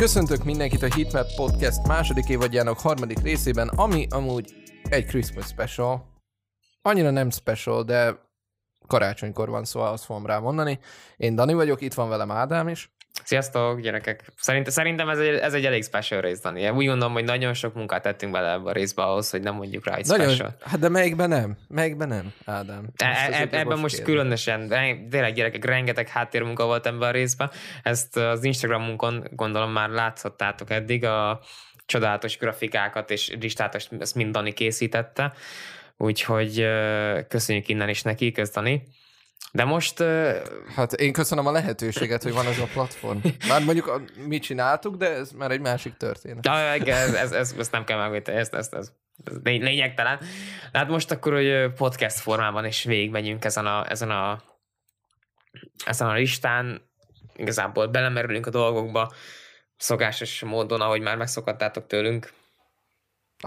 Köszöntök 0.00 0.44
mindenkit 0.44 0.82
a 0.82 0.94
Hitmap 0.94 1.26
Podcast 1.36 1.86
második 1.86 2.28
évadjának 2.28 2.78
harmadik 2.78 3.18
részében, 3.18 3.68
ami 3.68 4.06
amúgy 4.10 4.54
egy 4.82 5.04
Christmas 5.04 5.46
special. 5.46 6.06
Annyira 6.82 7.10
nem 7.10 7.30
special, 7.30 7.82
de 7.82 8.18
karácsonykor 8.86 9.48
van, 9.48 9.64
szóval 9.64 9.92
azt 9.92 10.04
fogom 10.04 10.26
rá 10.26 10.38
mondani. 10.38 10.78
Én 11.16 11.34
Dani 11.34 11.54
vagyok, 11.54 11.80
itt 11.80 11.94
van 11.94 12.08
velem 12.08 12.30
Ádám 12.30 12.68
is. 12.68 12.92
Sziasztok, 13.24 13.80
gyerekek! 13.80 14.22
Szerint, 14.36 14.70
szerintem 14.70 15.08
ez 15.08 15.18
egy, 15.18 15.34
ez 15.34 15.54
egy 15.54 15.64
elég 15.64 15.84
special 15.84 16.20
rész, 16.20 16.40
Dani. 16.40 16.68
Úgy 16.68 16.86
gondolom, 16.86 17.12
hogy 17.12 17.24
nagyon 17.24 17.54
sok 17.54 17.74
munkát 17.74 18.02
tettünk 18.02 18.32
bele 18.32 18.52
ebbe 18.52 18.70
a 18.70 18.72
részbe 18.72 19.02
ahhoz, 19.02 19.30
hogy 19.30 19.40
nem 19.42 19.54
mondjuk 19.54 19.86
rá 19.86 19.94
egy 19.94 20.06
Nagyon, 20.06 20.28
special. 20.28 20.56
hát 20.64 20.78
de 20.80 20.88
melyikben 20.88 21.28
nem? 21.28 21.56
Melyikben 21.68 22.08
nem, 22.08 22.32
Ádám? 22.44 22.88
E, 22.96 23.06
Most 23.06 23.52
e, 23.52 23.58
ebben 23.58 23.78
most 23.78 23.94
kérdés. 23.96 24.14
különösen, 24.14 24.68
tényleg 25.10 25.34
gyerekek, 25.34 25.64
rengeteg 25.64 26.08
háttérmunka 26.08 26.64
volt 26.64 26.86
ebben 26.86 27.08
a 27.08 27.10
részben. 27.10 27.50
Ezt 27.82 28.16
az 28.16 28.44
Instagramunkon 28.44 29.24
gondolom 29.30 29.72
már 29.72 29.88
láthattátok 29.88 30.70
eddig, 30.70 31.04
a 31.04 31.40
csodálatos 31.86 32.38
grafikákat 32.38 33.10
és 33.10 33.36
listát, 33.40 33.86
ezt 33.98 34.14
mind 34.14 34.32
Dani 34.32 34.52
készítette. 34.52 35.32
Úgyhogy 35.96 36.66
köszönjük 37.28 37.68
innen 37.68 37.88
is 37.88 38.02
neki, 38.02 38.32
kösz 38.32 38.52
Dani. 38.52 38.82
De 39.52 39.64
most 39.64 40.00
ö, 40.00 40.36
Hát 40.74 40.92
én 40.92 41.12
köszönöm 41.12 41.46
a 41.46 41.50
lehetőséget, 41.50 42.22
hogy 42.22 42.32
van 42.32 42.46
ez 42.46 42.58
a 42.58 42.68
platform. 42.72 43.18
Már 43.48 43.64
mondjuk 43.64 43.86
a, 43.86 44.00
mit 44.26 44.42
csináltuk, 44.42 44.96
de 44.96 45.10
ez 45.10 45.30
már 45.30 45.50
egy 45.50 45.60
másik 45.60 45.96
történet. 45.96 46.46
Ja, 46.46 46.52
ez, 46.52 47.14
ez, 47.14 47.32
ez, 47.32 47.54
ezt 47.58 47.72
nem 47.72 47.84
kell 47.84 47.98
megvéteni, 47.98 48.38
ezt, 48.38 48.54
ezt, 48.54 48.74
ezt, 48.74 48.92
ez 49.24 49.36
lény- 49.42 49.62
lényegtelen. 49.62 50.18
De 50.72 50.78
hát 50.78 50.88
most 50.88 51.10
akkor, 51.10 51.32
hogy 51.32 51.72
podcast 51.72 52.18
formában 52.18 52.64
is 52.64 52.84
végigmegyünk 52.84 53.44
ezen 53.44 53.66
a, 53.66 53.90
ezen 53.90 54.10
a, 54.10 54.42
ezen 55.84 56.08
a 56.08 56.12
listán, 56.12 56.90
igazából 57.36 57.86
belemerülünk 57.86 58.46
a 58.46 58.50
dolgokba, 58.50 59.12
szokásos 59.76 60.42
módon, 60.42 60.80
ahogy 60.80 61.00
már 61.00 61.16
megszokhattátok 61.16 61.86
tőlünk. 61.86 62.32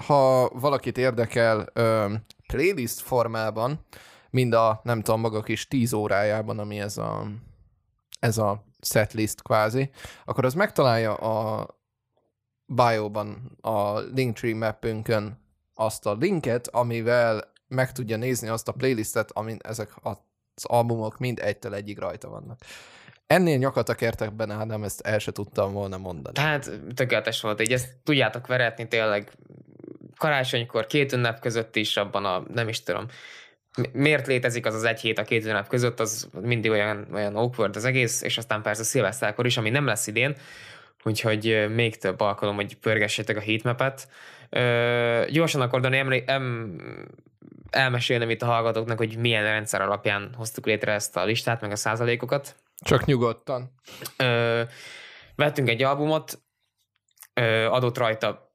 ha 0.05 0.49
valakit 0.49 0.97
érdekel 0.97 1.65
playlist 2.47 3.01
formában, 3.01 3.85
mind 4.33 4.53
a, 4.53 4.81
nem 4.83 5.01
tudom, 5.01 5.19
maga 5.19 5.41
kis 5.41 5.67
10 5.67 5.93
órájában, 5.93 6.59
ami 6.59 6.79
ez 6.79 6.97
a, 6.97 7.27
ez 8.19 8.37
a 8.37 8.63
setlist 8.81 9.41
kvázi, 9.41 9.89
akkor 10.25 10.45
az 10.45 10.53
megtalálja 10.53 11.13
a 11.13 11.67
bio-ban, 12.65 13.57
a 13.61 13.99
Linktree 13.99 14.55
mappünkön 14.55 15.41
azt 15.73 16.05
a 16.05 16.13
linket, 16.13 16.67
amivel 16.67 17.51
meg 17.67 17.91
tudja 17.91 18.17
nézni 18.17 18.47
azt 18.47 18.67
a 18.67 18.71
playlistet, 18.71 19.31
amin 19.31 19.57
ezek 19.63 19.89
az 20.01 20.17
albumok 20.63 21.17
mind 21.17 21.39
egytől 21.39 21.73
egyig 21.73 21.97
rajta 21.97 22.29
vannak. 22.29 22.59
Ennél 23.27 23.57
nyakat 23.57 24.35
benne, 24.35 24.53
hát 24.53 24.67
nem 24.67 24.83
ezt 24.83 25.01
el 25.01 25.19
se 25.19 25.31
tudtam 25.31 25.73
volna 25.73 25.97
mondani. 25.97 26.35
Tehát 26.35 26.71
tökéletes 26.95 27.41
volt, 27.41 27.61
így 27.61 27.73
ezt 27.73 27.97
tudjátok 28.03 28.47
veretni 28.47 28.87
tényleg 28.87 29.31
karácsonykor, 30.17 30.85
két 30.85 31.13
ünnep 31.13 31.39
között 31.39 31.75
is, 31.75 31.97
abban 31.97 32.25
a, 32.25 32.43
nem 32.53 32.67
is 32.67 32.83
tudom, 32.83 33.05
miért 33.91 34.27
létezik 34.27 34.65
az 34.65 34.73
az 34.73 34.83
egy 34.83 34.99
hét 34.99 35.19
a 35.19 35.23
két 35.23 35.45
ünnep 35.45 35.67
között, 35.67 35.99
az 35.99 36.29
mindig 36.41 36.71
olyan, 36.71 37.07
olyan 37.13 37.35
awkward 37.35 37.75
az 37.75 37.85
egész, 37.85 38.21
és 38.21 38.37
aztán 38.37 38.61
persze 38.61 38.83
szilveszterkor 38.83 39.45
is, 39.45 39.57
ami 39.57 39.69
nem 39.69 39.85
lesz 39.85 40.07
idén, 40.07 40.35
úgyhogy 41.03 41.65
még 41.69 41.97
több 41.97 42.19
alkalom, 42.19 42.55
hogy 42.55 42.77
pörgessétek 42.77 43.37
a 43.37 43.41
heatmapet. 43.41 44.07
Ö, 44.49 45.25
gyorsan 45.29 45.61
akkor 45.61 45.79
Dani, 45.79 45.97
emlé- 45.97 46.29
em, 46.29 46.75
elmesélnem 47.69 48.29
itt 48.29 48.41
a 48.41 48.45
hallgatóknak, 48.45 48.97
hogy 48.97 49.17
milyen 49.17 49.43
rendszer 49.43 49.81
alapján 49.81 50.33
hoztuk 50.37 50.65
létre 50.65 50.91
ezt 50.91 51.17
a 51.17 51.25
listát, 51.25 51.61
meg 51.61 51.71
a 51.71 51.75
százalékokat. 51.75 52.55
Csak 52.85 53.05
nyugodtan. 53.05 53.73
Ö, 54.17 54.61
vettünk 55.35 55.69
egy 55.69 55.83
albumot, 55.83 56.41
ö, 57.33 57.65
adott 57.65 57.97
rajta 57.97 58.52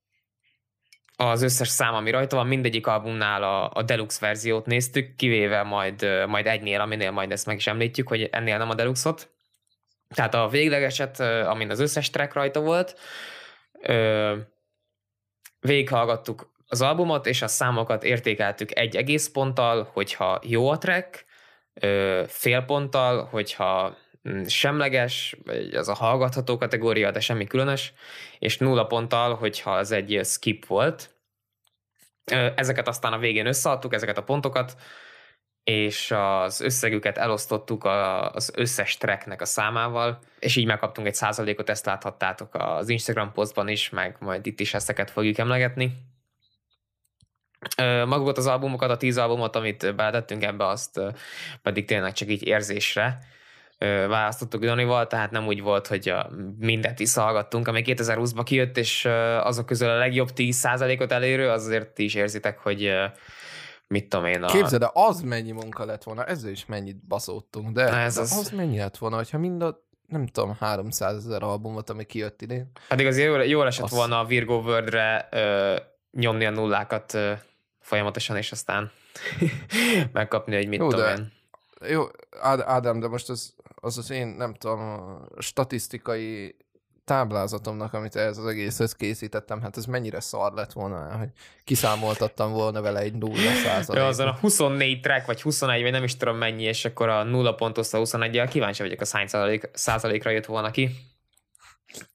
az 1.21 1.43
összes 1.43 1.69
szám, 1.69 1.95
ami 1.95 2.11
rajta 2.11 2.37
van, 2.37 2.47
mindegyik 2.47 2.87
albumnál 2.87 3.43
a, 3.43 3.71
a 3.75 3.83
deluxe 3.83 4.27
verziót 4.27 4.67
néztük, 4.67 5.17
kivéve 5.17 5.63
majd, 5.63 6.27
majd 6.27 6.47
egynél, 6.47 6.81
aminél 6.81 7.11
majd 7.11 7.33
ezt 7.33 7.47
meg 7.47 7.57
is 7.57 7.67
említjük, 7.67 8.09
hogy 8.09 8.29
ennél 8.33 8.59
nem 8.59 8.71
a 8.71 8.75
deluxe-ot. 8.75 9.31
Tehát 10.15 10.35
a 10.35 10.49
véglegeset, 10.49 11.21
amin 11.21 11.71
az 11.71 11.81
összes 11.81 12.11
track 12.11 12.33
rajta 12.33 12.61
volt, 12.61 12.99
végighallgattuk 15.61 16.53
az 16.67 16.83
albumot, 16.83 17.27
és 17.27 17.43
a 17.43 17.49
számokat 17.49 18.05
értékeltük 18.05 18.77
egy 18.77 18.97
egész 18.97 19.29
ponttal, 19.29 19.91
hogyha 19.93 20.41
jó 20.43 20.69
a 20.69 20.79
track, 20.79 21.25
fél 22.27 22.61
ponttal, 22.61 23.25
hogyha 23.25 23.97
semleges, 24.47 25.37
vagy 25.45 25.75
az 25.75 25.89
a 25.89 25.95
hallgatható 25.95 26.57
kategória, 26.57 27.11
de 27.11 27.21
semmi 27.21 27.47
különös, 27.47 27.93
és 28.39 28.59
nulla 28.59 28.87
ponttal, 28.87 29.35
hogyha 29.35 29.71
az 29.71 29.91
egy 29.91 30.21
skip 30.25 30.67
volt. 30.67 31.11
Ezeket 32.55 32.89
aztán 32.89 33.13
a 33.13 33.19
végén 33.19 33.47
összeadtuk, 33.47 33.95
ezeket 33.95 34.19
a 34.19 34.23
pontokat, 34.23 34.77
és 35.65 36.11
az 36.11 36.61
összegüket 36.61 37.19
elosztottuk 37.19 37.85
az 37.85 38.53
összes 38.57 38.97
tracknek 38.97 39.41
a 39.41 39.45
számával, 39.45 40.19
és 40.39 40.57
így 40.57 40.67
megkaptunk 40.67 41.07
egy 41.07 41.15
százalékot, 41.15 41.71
ezt 41.71 41.87
láthattátok 41.87 42.55
az 42.55 42.89
Instagram 42.89 43.33
postban 43.33 43.69
is, 43.69 43.91
meg 43.91 44.17
majd 44.21 44.47
itt 44.47 44.61
is 44.61 44.75
ezeket 44.75 45.11
fogjuk 45.11 45.39
emlegetni. 45.39 45.93
Magukat 48.07 48.39
az 48.39 48.47
albumokat, 48.47 48.91
a 48.91 48.97
tíz 48.97 49.19
albumot, 49.19 49.57
amit 49.57 49.95
beletettünk 49.95 50.45
ebbe, 50.45 50.67
azt 50.67 51.01
pedig 51.63 51.85
tényleg 51.85 52.13
csak 52.13 52.29
így 52.29 52.47
érzésre 52.47 53.19
választottuk 54.09 54.65
Danival, 54.65 55.07
tehát 55.07 55.31
nem 55.31 55.47
úgy 55.47 55.63
volt, 55.63 55.87
hogy 55.87 56.09
a, 56.09 56.31
mindent 56.59 56.99
visszahallgattunk, 56.99 57.69
ami 57.69 57.83
2020-ban 57.85 58.43
kijött, 58.45 58.77
és 58.77 59.05
azok 59.43 59.67
közül 59.67 59.89
a 59.89 59.97
legjobb 59.99 60.29
10%-ot 60.37 61.13
elérő, 61.13 61.49
az 61.51 61.65
azért 61.65 61.89
ti 61.89 62.05
is 62.05 62.15
érzitek, 62.15 62.59
hogy 62.59 62.93
mit 63.87 64.09
tudom 64.09 64.27
én. 64.27 64.43
A... 64.43 64.47
Képzeld, 64.47 64.81
de 64.83 64.91
az 64.93 65.21
mennyi 65.21 65.51
munka 65.53 65.85
lett 65.85 66.03
volna, 66.03 66.25
ezzel 66.25 66.51
is 66.51 66.67
mennyit 66.67 67.07
baszódtunk, 67.07 67.71
de, 67.73 67.83
Ez 67.93 68.15
de 68.15 68.21
az- 68.21 68.33
az... 68.39 68.51
mennyi 68.51 68.79
lett 68.79 68.97
volna, 68.97 69.17
hogyha 69.17 69.39
mind 69.39 69.63
a, 69.63 69.87
nem 70.07 70.27
tudom, 70.27 70.57
300 70.61 71.17
ezer 71.27 71.43
albumot, 71.43 71.91
ami 71.91 72.05
kijött 72.05 72.43
idén. 72.43 72.71
Pedig 72.89 73.07
azért 73.07 73.29
jól, 73.29 73.45
jól 73.45 73.67
esett 73.67 73.85
Az- 73.85 73.91
volna 73.91 74.19
a 74.19 74.25
Virgo 74.25 74.55
World-re 74.57 75.29
ö, 75.31 75.77
nyomni 76.13 76.45
a 76.47 76.51
nullákat 76.51 77.15
ö, 77.15 77.33
folyamatosan, 77.81 78.37
és 78.37 78.53
aztán 78.53 78.91
megkapni, 80.13 80.55
hogy 80.57 80.69
mit 80.69 80.79
Jó, 80.81 80.89
tudom 80.89 81.05
de- 81.05 81.13
én. 81.13 81.33
Jó, 81.91 82.05
Ád- 82.41 82.61
Ádám, 82.67 83.01
de 83.01 83.09
most 83.09 83.29
az, 83.29 83.55
az 83.81 83.99
az 83.99 84.11
én, 84.11 84.27
nem 84.27 84.55
tudom, 84.55 84.81
a 84.81 85.43
statisztikai 85.43 86.57
táblázatomnak, 87.09 87.93
amit 87.93 88.17
ehhez 88.17 88.39
az 88.39 88.47
egészhez 88.47 88.95
készítettem, 88.95 89.61
hát 89.61 89.77
ez 89.77 89.85
mennyire 89.85 90.21
szar 90.21 90.53
lett 90.53 90.73
volna, 90.73 91.17
hogy 91.17 91.29
kiszámoltattam 91.65 92.53
volna 92.53 92.81
vele 92.81 93.01
egy 93.01 93.15
nulla 93.15 93.51
százalékot. 93.65 93.97
Ja, 93.97 94.07
azon 94.07 94.27
a 94.27 94.37
24 94.41 95.01
track, 95.01 95.27
vagy 95.27 95.43
21, 95.43 95.83
vagy 95.83 95.91
nem 95.91 96.05
is 96.05 96.17
tudom 96.17 96.37
mennyi, 96.37 96.63
és 96.63 96.85
akkor 96.85 97.09
a 97.09 97.23
nulla 97.23 97.55
pont 97.55 97.79
oszta 97.79 97.99
21 97.99 98.35
jel 98.35 98.49
kíváncsi 98.49 98.83
vagyok, 98.83 99.01
az 99.01 99.13
hány 99.13 99.27
százalék, 99.27 99.71
százalékra 99.73 100.31
jött 100.31 100.47
volna 100.47 100.71
ki. 100.71 100.91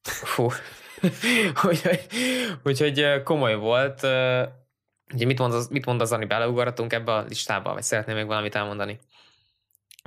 Fú. 0.02 0.48
úgyhogy, 1.68 2.06
úgyhogy 2.64 3.22
komoly 3.22 3.56
volt. 3.56 4.02
Ugye 5.14 5.26
mit 5.26 5.38
mondasz, 5.38 5.68
mit 5.68 5.86
mondasz 5.86 6.08
Zani, 6.08 6.24
beleugratunk 6.24 6.92
ebbe 6.92 7.12
a 7.12 7.24
listába, 7.28 7.72
vagy 7.72 7.82
szeretnél 7.82 8.14
még 8.14 8.26
valamit 8.26 8.54
elmondani? 8.54 8.98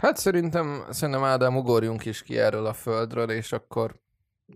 Hát 0.02 0.18
szerintem, 0.18 0.86
szerintem 0.90 1.24
Ádám 1.24 1.58
ugorjunk 1.58 2.06
is 2.06 2.24
ki 2.24 2.40
erről 2.40 2.66
a 2.66 2.74
földről, 2.74 3.32
és 3.32 3.52
akkor, 3.52 3.96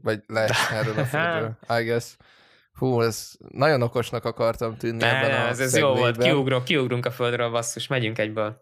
vagy 0.01 0.24
le 0.27 0.50
erről 0.80 1.00
a 1.00 1.06
földről, 1.06 1.57
I 1.80 1.83
guess. 1.83 2.16
Hú, 2.74 3.01
ez 3.01 3.31
nagyon 3.50 3.81
okosnak 3.81 4.25
akartam 4.25 4.77
tűnni 4.77 5.04
ebben 5.04 5.30
Ne, 5.30 5.44
a 5.44 5.48
ez, 5.48 5.60
ez 5.60 5.77
jó 5.77 5.94
volt, 5.94 6.18
kiugrunk, 6.18 6.63
kiugrunk 6.63 7.06
a 7.06 7.12
földről, 7.12 7.50
basszus, 7.50 7.88
megyünk 7.88 8.18
egyből. 8.18 8.62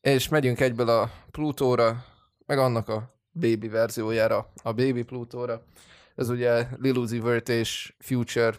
És 0.00 0.28
megyünk 0.28 0.60
egyből 0.60 0.88
a 0.88 1.10
Plutóra, 1.30 2.04
meg 2.46 2.58
annak 2.58 2.88
a 2.88 3.20
baby 3.32 3.68
verziójára, 3.68 4.52
a 4.62 4.72
baby 4.72 5.02
Plutóra. 5.02 5.62
Ez 6.14 6.28
ugye 6.28 6.66
Lil 6.76 6.96
Uzi 6.96 7.18
Vert 7.18 7.48
és 7.48 7.94
Future 7.98 8.52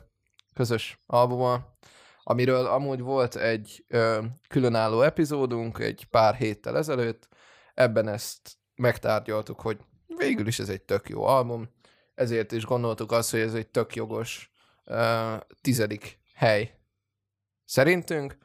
közös 0.54 1.00
albuma, 1.06 1.76
amiről 2.24 2.66
amúgy 2.66 3.00
volt 3.00 3.36
egy 3.36 3.86
ö, 3.88 4.24
különálló 4.48 5.02
epizódunk 5.02 5.80
egy 5.80 6.06
pár 6.06 6.36
héttel 6.36 6.78
ezelőtt, 6.78 7.28
ebben 7.74 8.08
ezt 8.08 8.58
megtárgyaltuk, 8.76 9.62
hogy 9.62 9.78
végül 10.08 10.48
is 10.48 10.60
ez 10.60 10.70
egy 10.70 10.82
tök 10.82 11.10
jó 11.10 11.24
album, 11.24 11.70
ezért 12.16 12.52
is 12.52 12.66
gondoltuk 12.66 13.12
azt, 13.12 13.32
hogy 13.32 13.40
ez 13.40 13.54
egy 13.54 13.68
tök 13.68 13.96
jogos 13.96 14.52
ö, 14.86 15.36
tizedik 15.62 16.20
hely 16.34 16.80
szerintünk. 17.66 18.38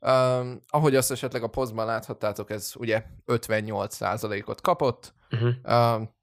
Um, 0.00 0.62
ahogy 0.68 0.96
azt 0.96 1.10
esetleg 1.10 1.42
a 1.42 1.48
posztban 1.48 1.86
láthattátok, 1.86 2.50
ez 2.50 2.72
ugye 2.76 3.04
58%-ot 3.26 4.60
kapott. 4.60 5.14
Uh-huh. 5.30 5.94
Um, 5.94 6.13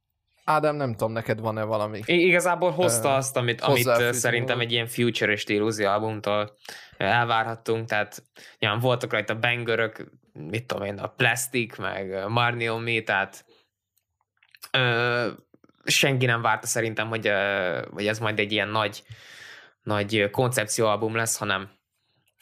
Ádám, 0.52 0.76
nem 0.76 0.92
tudom, 0.92 1.12
neked 1.12 1.40
van-e 1.40 1.64
valami? 1.64 2.02
I- 2.06 2.26
igazából 2.26 2.72
hozta 2.72 3.10
Ö, 3.10 3.12
azt, 3.12 3.38
amit, 3.38 3.62
amit 3.62 3.86
ö, 3.86 4.12
szerintem 4.12 4.60
egy 4.60 4.72
ilyen 4.72 4.88
future 4.88 5.36
stílusú 5.36 5.84
albumtól 5.84 6.58
ö, 6.98 7.04
elvárhattunk, 7.04 7.88
tehát 7.88 8.24
nyilván 8.60 8.80
voltak 8.80 9.12
rajta 9.12 9.40
bangerök, 9.40 10.12
mit 10.34 10.66
tudom 10.66 10.86
én, 10.86 10.98
a 10.98 11.08
Plastic, 11.08 11.78
meg 11.78 12.10
ö, 12.10 12.28
Marnie 12.28 12.72
on 12.72 12.82
Me, 12.82 13.02
tehát 13.02 13.46
ö, 14.72 15.28
senki 15.84 16.26
nem 16.26 16.42
várta 16.42 16.68
szerintem, 16.68 17.08
hogy, 17.08 17.32
hogy 17.92 18.08
ez 18.08 18.20
majd 18.20 18.40
egy 18.40 18.52
ilyen 18.52 18.68
nagy, 18.68 19.04
nagy 19.82 20.30
koncepcióalbum 20.32 21.16
lesz, 21.16 21.38
hanem, 21.38 21.70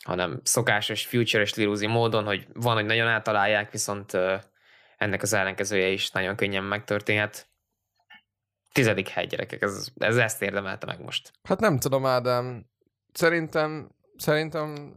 hanem 0.04 0.40
szokásos, 0.44 1.06
future-es 1.06 1.54
liruzi 1.54 1.88
módon, 1.88 2.26
hogy 2.26 2.48
van, 2.54 2.74
hogy 2.74 2.86
nagyon 2.86 3.08
eltalálják, 3.08 3.72
viszont 3.72 4.18
ennek 4.98 5.22
az 5.22 5.34
ellenkezője 5.34 5.88
is 5.88 6.12
nagyon 6.12 6.36
könnyen 6.36 6.64
megtörténhet. 6.64 7.49
Tizedik 8.72 9.08
hely, 9.08 9.26
gyerekek, 9.26 9.62
ez, 9.62 9.88
ez 9.98 10.18
ezt 10.18 10.42
érdemelte 10.42 10.86
meg 10.86 11.02
most. 11.02 11.32
Hát 11.44 11.60
nem 11.60 11.80
tudom, 11.80 12.06
Ádám. 12.06 12.66
Szerintem, 13.14 13.90
szerintem 14.18 14.96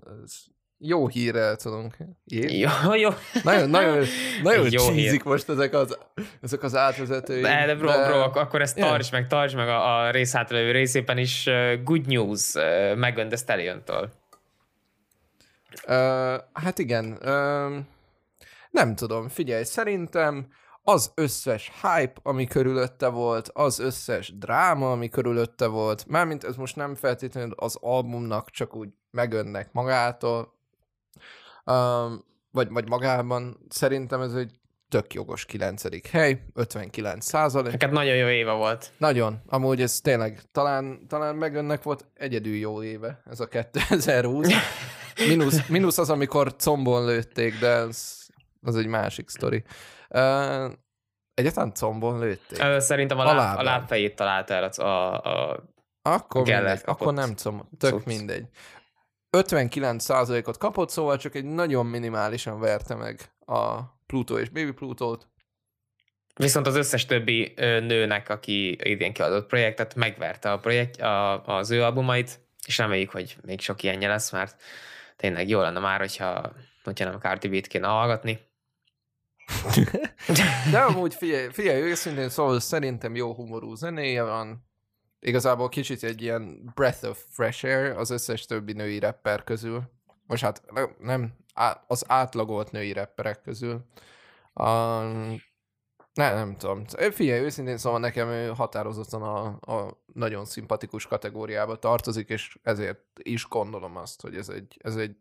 jó 0.85 1.09
hírrel 1.09 1.57
tudunk. 1.57 1.97
Jó, 2.25 2.95
jó. 2.95 3.09
Nagyon, 3.43 3.71
nagyon, 3.71 4.05
nagyon 4.43 4.71
jó 4.71 4.93
csízik 4.93 5.23
most 5.23 5.49
ezek 5.49 5.75
az, 5.75 5.99
ezek 6.41 6.63
az 6.63 6.77
átvezetői. 6.77 7.41
De, 7.41 7.67
de 7.67 7.75
bro, 7.75 7.87
de... 7.87 8.07
bro, 8.07 8.41
akkor 8.41 8.61
ezt 8.61 8.79
yeah. 8.79 9.11
meg, 9.11 9.27
tarts 9.27 9.55
meg 9.55 9.69
a, 9.69 9.99
a 9.99 10.11
rész 10.11 10.33
hátralévő 10.33 10.71
részében 10.71 11.19
is 11.19 11.47
uh, 11.47 11.83
good 11.83 12.07
news 12.07 12.55
uh, 12.55 12.97
Megan 12.97 13.29
Thee 13.29 13.37
Stallion-tól. 13.37 14.13
Uh, 15.87 16.41
hát 16.53 16.79
igen. 16.79 17.19
Uh, 17.25 17.77
nem 18.71 18.95
tudom, 18.95 19.29
figyelj, 19.29 19.63
szerintem 19.63 20.47
az 20.83 21.13
összes 21.15 21.73
hype, 21.83 22.21
ami 22.23 22.47
körülötte 22.47 23.09
volt, 23.09 23.51
az 23.53 23.79
összes 23.79 24.39
dráma, 24.39 24.91
ami 24.93 25.09
körülötte 25.09 25.67
volt, 25.67 26.05
mármint 26.09 26.45
ez 26.45 26.57
most 26.57 26.77
nem 26.77 26.95
feltétlenül 26.95 27.53
az 27.57 27.77
albumnak 27.81 28.51
csak 28.51 28.77
úgy 28.77 28.89
megönnek 29.11 29.73
magától, 29.73 30.53
um, 31.65 32.25
vagy, 32.51 32.69
vagy 32.71 32.89
magában, 32.89 33.67
szerintem 33.69 34.21
ez 34.21 34.35
egy 34.35 34.61
tök 34.89 35.15
jogos 35.15 35.45
9. 35.45 36.11
hely, 36.11 36.43
59 36.55 37.25
százalék. 37.25 37.73
Neked 37.73 37.93
nagyon 37.93 38.17
jó 38.17 38.27
éve 38.27 38.53
volt. 38.53 38.93
Nagyon. 38.99 39.43
Amúgy 39.47 39.83
ez 39.83 40.01
tényleg, 40.01 40.41
talán, 40.53 41.07
talán 41.09 41.37
megönnek 41.37 41.83
volt 41.83 42.07
egyedül 42.15 42.55
jó 42.55 42.83
éve, 42.83 43.23
ez 43.31 43.41
a 43.41 43.47
2020. 43.47 44.49
Minusz, 45.29 45.67
minusz 45.69 45.99
az, 45.99 46.11
amikor 46.11 46.57
combon 46.57 47.05
lőtték, 47.05 47.59
de 47.59 47.69
ez 47.69 48.27
az 48.63 48.77
egy 48.77 48.87
másik 48.87 49.29
sztori. 49.29 49.65
Uh, 50.15 50.73
egyáltalán 51.35 51.75
combon 51.75 52.19
lőtték? 52.19 52.59
Uh, 52.59 52.79
szerintem 52.79 53.19
a, 53.19 53.25
láb, 53.25 53.59
a 53.59 53.63
lábfejét 53.63 54.17
talált 54.17 54.51
el 54.51 54.65
a, 54.65 55.15
a, 55.15 55.63
akkor, 56.03 56.43
mindegy, 56.43 56.81
akkor 56.85 57.15
nem 57.15 57.35
comb, 57.35 57.63
tök 57.79 57.91
Szusz. 57.91 58.05
mindegy. 58.05 58.47
59%-ot 59.37 60.57
kapott, 60.57 60.91
szóval 60.91 61.17
csak 61.17 61.35
egy 61.35 61.45
nagyon 61.45 61.87
minimálisan 61.87 62.61
verte 62.61 62.95
meg 62.95 63.21
a 63.47 63.81
Pluto 64.07 64.39
és 64.39 64.49
Baby 64.49 64.73
Plutót. 64.73 65.29
Viszont 66.35 66.67
az 66.67 66.77
összes 66.77 67.07
többi 67.07 67.53
nőnek, 67.57 68.29
aki 68.29 68.79
idén 68.91 69.13
kiadott 69.13 69.47
projektet, 69.47 69.95
megverte 69.95 70.53
a 70.53 70.59
projekt, 70.59 71.01
a, 71.01 71.45
az 71.45 71.71
ő 71.71 71.83
albumait, 71.83 72.41
és 72.67 72.79
reméljük, 72.79 73.11
hogy 73.11 73.37
még 73.43 73.61
sok 73.61 73.83
ilyenje 73.83 74.09
lesz, 74.09 74.31
mert 74.31 74.63
tényleg 75.17 75.49
jó 75.49 75.61
lenne 75.61 75.81
már, 75.81 75.99
hogyha, 75.99 76.53
hogyha 76.85 77.05
nem 77.05 77.19
Cardi 77.19 77.49
B-t 77.49 77.67
kéne 77.67 77.87
hallgatni. 77.87 78.41
De 80.71 80.79
amúgy 80.79 81.15
figyelj, 81.15 81.49
figyelj, 81.51 81.81
őszintén 81.81 82.29
szóval 82.29 82.61
szerintem 82.61 83.15
jó 83.15 83.35
humorú 83.35 83.75
zenéje 83.75 84.23
van. 84.23 84.67
Igazából 85.21 85.69
kicsit 85.69 86.03
egy 86.03 86.23
ilyen 86.23 86.73
breath 86.75 87.09
of 87.09 87.25
fresh 87.29 87.65
air 87.65 87.97
az 87.97 88.11
összes 88.11 88.45
többi 88.45 88.73
női 88.73 88.99
rapper 88.99 89.45
közül. 89.45 89.83
Most 90.27 90.43
hát 90.43 90.63
nem, 90.99 91.37
az 91.87 92.05
átlagolt 92.09 92.71
női 92.71 92.93
rapperek 92.93 93.43
közül. 93.43 93.85
Um, 94.55 95.43
ne, 96.15 96.35
nem 96.35 96.57
tudom. 96.57 96.85
Figyelj, 97.11 97.41
őszintén 97.41 97.77
szóval 97.77 97.99
nekem 97.99 98.29
ő 98.29 98.49
határozottan 98.49 99.23
a, 99.23 99.47
a 99.75 100.03
nagyon 100.13 100.45
szimpatikus 100.45 101.07
kategóriába 101.07 101.77
tartozik, 101.77 102.29
és 102.29 102.59
ezért 102.63 103.01
is 103.15 103.49
gondolom 103.49 103.97
azt, 103.97 104.21
hogy 104.21 104.37
ez 104.37 104.49
egy, 104.49 104.77
ez 104.83 104.97
egy 104.97 105.17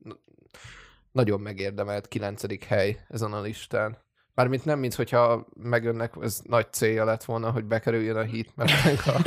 nagyon 1.11 1.39
megérdemelt 1.41 2.07
kilencedik 2.07 2.63
hely 2.63 3.05
ezen 3.09 3.33
a 3.33 3.41
listán. 3.41 3.97
Mármint 4.41 4.65
nem, 4.65 4.79
mint 4.79 4.93
hogyha 4.93 5.47
megönnek, 5.63 6.13
ez 6.21 6.41
nagy 6.43 6.73
célja 6.73 7.05
lett 7.05 7.23
volna, 7.23 7.51
hogy 7.51 7.63
bekerüljön 7.63 8.15
a 8.15 8.25
Heatmapnek 8.25 9.07
a, 9.07 9.21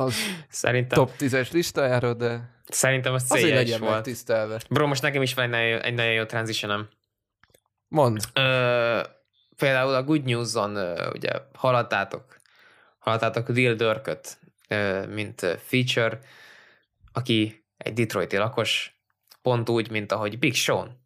az 0.00 0.14
Szerintem... 0.48 0.98
top 0.98 1.10
10-es 1.18 1.52
listájára, 1.52 2.14
de 2.14 2.54
Szerintem 2.68 3.14
az 3.14 3.24
célja 3.24 3.60
is 3.60 3.78
volt. 3.78 4.02
Tisztelve. 4.02 4.60
Bro, 4.68 4.86
most 4.86 5.02
nekem 5.02 5.22
is 5.22 5.34
van 5.34 5.44
egy 5.44 5.50
nagyon, 5.50 5.80
egy 5.80 5.94
nagyon 5.94 6.12
jó 6.12 6.24
transitionem. 6.24 6.88
Mond. 7.88 8.20
Ö, 8.32 9.00
például 9.56 9.94
a 9.94 10.02
Good 10.02 10.24
News-on 10.24 10.76
ugye 11.12 11.30
hallottátok, 11.54 12.36
hallottátok 12.98 13.48
Lil 13.48 13.74
Durköt, 13.74 14.38
mint 15.08 15.58
feature, 15.66 16.18
aki 17.12 17.64
egy 17.76 17.92
Detroiti 17.92 18.36
lakos, 18.36 19.00
pont 19.42 19.68
úgy, 19.68 19.90
mint 19.90 20.12
ahogy 20.12 20.38
Big 20.38 20.54
Sean 20.54 21.03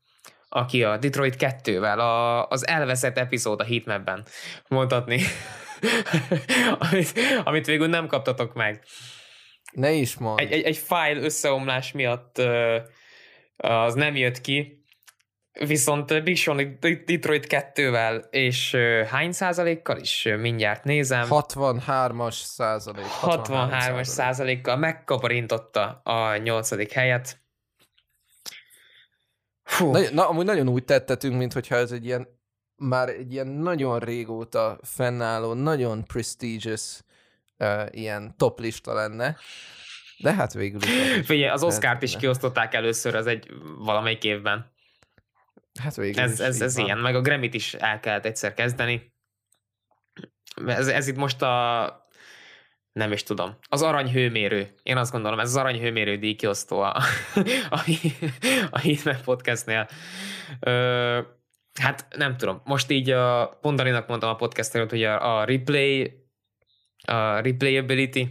aki 0.49 0.85
a 0.85 0.97
Detroit 0.97 1.37
2-vel 1.39 1.99
a, 1.99 2.47
az 2.49 2.67
elveszett 2.67 3.19
epizód 3.19 3.61
a 3.61 3.65
Heatmapben 3.65 4.25
mondhatni, 4.69 5.21
amit, 6.91 7.21
amit 7.45 7.67
végül 7.67 7.87
nem 7.87 8.07
kaptatok 8.07 8.55
meg. 8.55 8.85
Ne 9.73 9.93
is 9.93 10.17
mond. 10.17 10.41
Egy, 10.41 10.53
egy, 10.53 10.63
egy 10.63 10.77
file 10.77 11.21
összeomlás 11.21 11.93
miatt 11.93 12.43
az 13.57 13.95
nem 13.95 14.17
jött 14.17 14.41
ki, 14.41 14.79
viszont 15.67 16.23
Big 16.23 16.37
Sean 16.37 16.79
Detroit 16.81 17.47
2-vel, 17.49 18.25
és 18.31 18.77
hány 19.11 19.33
százalékkal 19.33 19.99
is 19.99 20.29
mindjárt 20.39 20.85
nézem. 20.85 21.27
63-as 21.31 22.35
százalék. 22.35 23.05
63-as 23.23 24.05
százalékkal 24.05 24.77
megkaparintotta 24.77 26.01
a 26.05 26.37
nyolcadik 26.37 26.93
helyet. 26.93 27.41
Fú. 29.69 29.91
Na, 29.91 30.01
na, 30.13 30.29
amúgy 30.29 30.45
nagyon 30.45 30.69
úgy 30.69 30.85
tettetünk, 30.85 31.37
mintha 31.37 31.77
ez 31.77 31.93
egy 31.93 32.05
ilyen, 32.05 32.29
már 32.77 33.09
egy 33.09 33.33
ilyen 33.33 33.47
nagyon 33.47 33.99
régóta 33.99 34.79
fennálló, 34.83 35.53
nagyon 35.53 36.05
prestigious 36.05 37.01
uh, 37.59 37.87
ilyen 37.91 38.35
top 38.37 38.61
lista 38.61 38.93
lenne. 38.93 39.37
De 40.19 40.35
hát 40.35 40.53
végül 40.53 40.83
is. 40.83 41.27
Figyelj, 41.27 41.51
az 41.51 41.63
Oscar-t 41.63 42.03
is 42.03 42.17
kiosztották 42.17 42.75
először 42.75 43.15
az 43.15 43.27
egy 43.27 43.49
valamelyik 43.79 44.25
évben. 44.25 44.73
Hát 45.81 45.97
végül 45.97 46.23
ez, 46.23 46.33
is 46.33 46.39
ez, 46.39 46.61
ez 46.61 46.77
ilyen, 46.77 46.99
meg 46.99 47.15
a 47.15 47.21
Grammy-t 47.21 47.55
is 47.55 47.75
el 47.75 48.01
kellett 48.01 48.25
egyszer 48.25 48.55
kezdeni. 48.55 49.13
Ez, 50.67 50.89
ez 50.89 51.07
itt 51.07 51.17
most 51.17 51.43
a 51.43 52.08
nem 52.99 53.13
is 53.13 53.23
tudom. 53.23 53.57
Az 53.69 53.83
aranyhőmérő. 53.83 54.75
Én 54.83 54.97
azt 54.97 55.13
gondolom, 55.13 55.39
ez 55.39 55.49
az 55.49 55.57
aranyhőmérő 55.57 56.17
díjkiosztó 56.17 56.81
a, 56.81 56.97
a, 57.71 57.81
a 58.71 58.79
Hitman 58.79 59.17
podcastnél. 59.25 59.89
Ö, 60.61 61.21
hát 61.81 62.07
nem 62.17 62.37
tudom. 62.37 62.61
Most 62.65 62.91
így 62.91 63.11
a 63.11 63.59
Pondarinak 63.61 64.09
mondtam 64.09 64.31
a 64.31 64.35
podcast 64.35 64.75
előtt, 64.75 64.91
hogy 64.91 65.05
a, 65.05 65.39
a 65.39 65.45
replay, 65.45 66.13
a 67.05 67.41
replayability, 67.41 68.27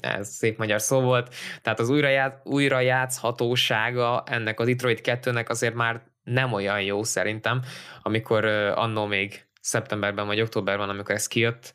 ez 0.00 0.28
szép 0.28 0.58
magyar 0.58 0.80
szó 0.80 1.00
volt, 1.00 1.34
tehát 1.62 1.80
az 1.80 1.88
újraját, 1.88 2.40
újrajátszhatósága 2.44 4.22
ennek 4.26 4.60
a 4.60 4.64
Detroit 4.64 5.00
2-nek 5.04 5.48
azért 5.48 5.74
már 5.74 6.02
nem 6.22 6.52
olyan 6.52 6.82
jó 6.82 7.02
szerintem, 7.02 7.62
amikor 8.02 8.44
annó 8.74 9.06
még 9.06 9.48
szeptemberben 9.60 10.26
vagy 10.26 10.40
októberben, 10.40 10.88
amikor 10.88 11.14
ez 11.14 11.26
kijött, 11.26 11.74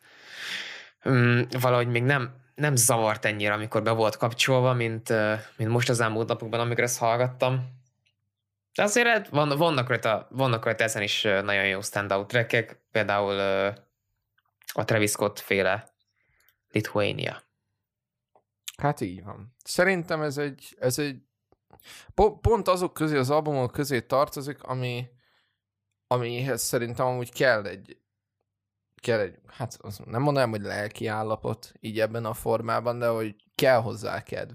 um, 1.05 1.47
valahogy 1.59 1.87
még 1.87 2.03
nem, 2.03 2.35
nem 2.55 2.75
zavart 2.75 3.25
ennyire, 3.25 3.53
amikor 3.53 3.83
be 3.83 3.91
volt 3.91 4.17
kapcsolva, 4.17 4.73
mint, 4.73 5.13
mint 5.57 5.69
most 5.69 5.89
az 5.89 5.99
elmúlt 5.99 6.27
napokban, 6.27 6.59
amikor 6.59 6.83
ezt 6.83 6.97
hallgattam. 6.97 7.73
De 8.73 8.83
azért 8.83 9.29
van, 9.29 9.57
vannak, 9.57 9.87
rajta, 9.87 10.27
vannak 10.29 10.65
rajta 10.65 10.83
ezen 10.83 11.01
is 11.01 11.21
nagyon 11.21 11.67
jó 11.67 11.81
standout 11.81 12.27
trackek, 12.27 12.81
például 12.91 13.39
a 14.73 14.85
Travis 14.85 15.09
Scott 15.09 15.39
féle 15.39 15.93
Lithuania. 16.71 17.41
Hát 18.77 19.01
így 19.01 19.23
van. 19.23 19.55
Szerintem 19.63 20.21
ez 20.21 20.37
egy, 20.37 20.75
ez 20.79 20.99
egy 20.99 21.21
pont 22.41 22.67
azok 22.67 22.93
közé, 22.93 23.17
az 23.17 23.29
albumok 23.29 23.71
közé 23.71 24.01
tartozik, 24.01 24.63
ami, 24.63 25.07
amihez 26.07 26.61
szerintem 26.61 27.05
amúgy 27.05 27.31
kell 27.33 27.65
egy, 27.65 27.97
kell 29.05 29.19
egy, 29.19 29.35
hát 29.47 29.77
az 29.81 29.99
nem 30.05 30.21
mondanám, 30.21 30.49
hogy 30.49 30.61
lelki 30.61 31.07
állapot 31.07 31.73
így 31.79 31.99
ebben 31.99 32.25
a 32.25 32.33
formában, 32.33 32.99
de 32.99 33.07
hogy 33.07 33.35
kell 33.55 33.81
hozzá 33.81 34.23
kedv. 34.23 34.53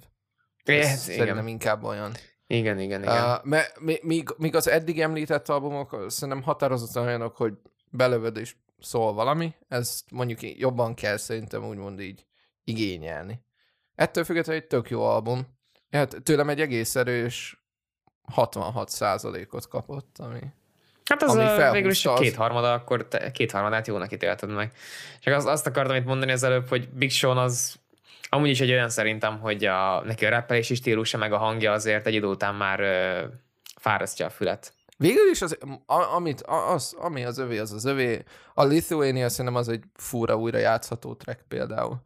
Ez 0.65 1.01
szerintem 1.01 1.37
igen. 1.37 1.47
inkább 1.47 1.85
olyan. 1.85 2.13
Igen, 2.47 2.79
igen, 2.79 3.03
igen. 3.03 3.25
Uh, 3.25 3.45
mert 3.45 3.81
míg, 4.03 4.35
míg 4.37 4.57
az 4.57 4.69
eddig 4.69 5.01
említett 5.01 5.49
albumok 5.49 6.05
szerintem 6.09 6.43
határozottan 6.43 7.07
olyanok, 7.07 7.37
hogy 7.37 7.55
belövöd 7.91 8.37
és 8.37 8.57
szól 8.81 9.13
valami, 9.13 9.55
ezt 9.69 10.11
mondjuk 10.11 10.59
jobban 10.59 10.95
kell 10.95 11.17
szerintem 11.17 11.65
úgymond 11.65 12.01
így 12.01 12.27
igényelni. 12.65 13.45
Ettől 13.95 14.25
függetlenül 14.25 14.63
egy 14.63 14.69
tök 14.69 14.91
jó 14.91 15.03
album. 15.03 15.47
Hát 15.91 16.17
tőlem 16.23 16.49
egy 16.49 16.61
egész 16.61 16.97
erős 16.97 17.65
66 18.23 18.91
ot 19.51 19.69
kapott, 19.69 20.19
ami 20.19 20.41
Hát 21.11 21.23
az 21.23 21.35
a, 21.35 21.71
végül 21.73 21.91
is 21.91 22.07
az... 22.07 22.19
kétharmada, 22.19 22.73
akkor 22.73 23.09
te 23.09 23.31
kétharmadát 23.31 23.87
jónak 23.87 24.13
ítélted 24.13 24.55
meg. 24.55 24.73
Csak 25.21 25.35
azt, 25.35 25.47
azt 25.47 25.67
akartam 25.67 25.97
itt 25.97 26.05
mondani 26.05 26.33
az 26.33 26.43
előbb, 26.43 26.69
hogy 26.69 26.89
Big 26.89 27.11
Sean 27.11 27.39
az 27.39 27.79
amúgy 28.29 28.49
is 28.49 28.61
egy 28.61 28.71
olyan 28.71 28.89
szerintem, 28.89 29.39
hogy 29.39 29.65
a, 29.65 30.03
neki 30.05 30.27
a 30.27 30.31
rappelési 30.31 30.75
stílusa 30.75 31.19
meg 31.19 31.33
a 31.33 31.39
hangja 31.39 31.73
azért 31.73 32.07
egy 32.07 32.15
idő 32.15 32.27
után 32.27 32.55
már 32.55 32.81
ö, 32.81 33.25
fárasztja 33.77 34.27
a 34.27 34.31
fület. 34.31 34.73
Végül 34.97 35.31
is 35.31 35.43
az, 35.43 35.59
amit, 35.87 36.43
az, 36.47 36.97
ami 36.99 37.25
az 37.25 37.39
övé, 37.39 37.59
az 37.59 37.73
az 37.73 37.85
övé. 37.85 38.25
A 38.55 38.65
Lithuania 38.65 39.29
szerintem 39.29 39.55
az 39.55 39.69
egy 39.69 39.83
fura 39.95 40.37
újra 40.37 40.59
játszható 40.59 41.15
track 41.15 41.45
például. 41.49 42.03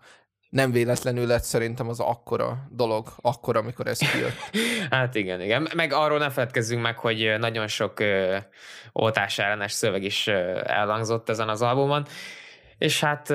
Nem 0.54 0.70
véletlenül 0.70 1.26
lett 1.26 1.42
szerintem 1.42 1.88
az 1.88 2.00
akkora 2.00 2.66
dolog, 2.70 3.08
akkor, 3.20 3.56
amikor 3.56 3.86
ez 3.86 3.98
kijött. 3.98 4.50
hát 4.90 5.14
igen, 5.14 5.40
igen. 5.40 5.68
Meg 5.74 5.92
arról 5.92 6.18
ne 6.18 6.30
feledkezzünk 6.30 6.82
meg, 6.82 6.98
hogy 6.98 7.34
nagyon 7.38 7.66
sok 7.66 8.02
oltás 8.92 9.38
ellenes 9.38 9.72
szöveg 9.72 10.02
is 10.02 10.26
elhangzott 10.26 11.28
ezen 11.28 11.48
az 11.48 11.62
albumon, 11.62 12.06
és 12.78 13.00
hát 13.00 13.26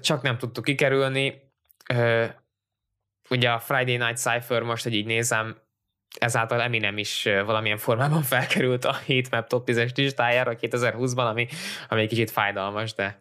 csak 0.00 0.22
nem 0.22 0.38
tudtuk 0.38 0.64
kikerülni. 0.64 1.50
Ugye 3.28 3.50
a 3.50 3.58
Friday 3.58 3.96
Night 3.96 4.16
Cypher 4.16 4.62
most, 4.62 4.82
hogy 4.82 4.94
így 4.94 5.06
nézem, 5.06 5.56
ezáltal 6.18 6.60
Eminem 6.60 6.98
is 6.98 7.28
valamilyen 7.44 7.78
formában 7.78 8.22
felkerült 8.32 8.84
a 8.84 8.96
Heatmap 9.06 9.46
top 9.48 9.68
10-es 9.70 9.96
listájára 9.96 10.56
2020-ban, 10.60 11.28
ami, 11.30 11.48
ami 11.88 12.00
egy 12.00 12.08
kicsit 12.08 12.30
fájdalmas, 12.30 12.94
de... 12.94 13.18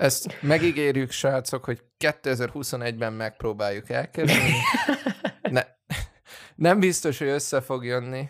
Ezt 0.00 0.42
megígérjük, 0.42 1.10
srácok, 1.10 1.64
hogy 1.64 1.82
2021-ben 1.98 3.12
megpróbáljuk 3.12 3.90
elkerülni. 3.90 4.52
Ne, 5.42 5.62
nem 6.54 6.80
biztos, 6.80 7.18
hogy 7.18 7.28
össze 7.28 7.60
fog 7.60 7.84
jönni. 7.84 8.28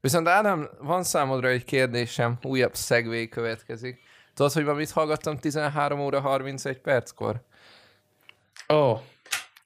Viszont 0.00 0.28
Ádám, 0.28 0.68
van 0.78 1.02
számodra 1.02 1.48
egy 1.48 1.64
kérdésem, 1.64 2.38
újabb 2.42 2.74
szegvé 2.74 3.28
következik. 3.28 4.00
Tudod, 4.34 4.52
hogy 4.52 4.64
ma 4.64 4.72
mit 4.72 4.90
hallgattam 4.90 5.38
13 5.38 6.00
óra 6.00 6.20
31 6.20 6.80
perckor? 6.80 7.42
Ó, 8.68 8.76
oh. 8.76 9.00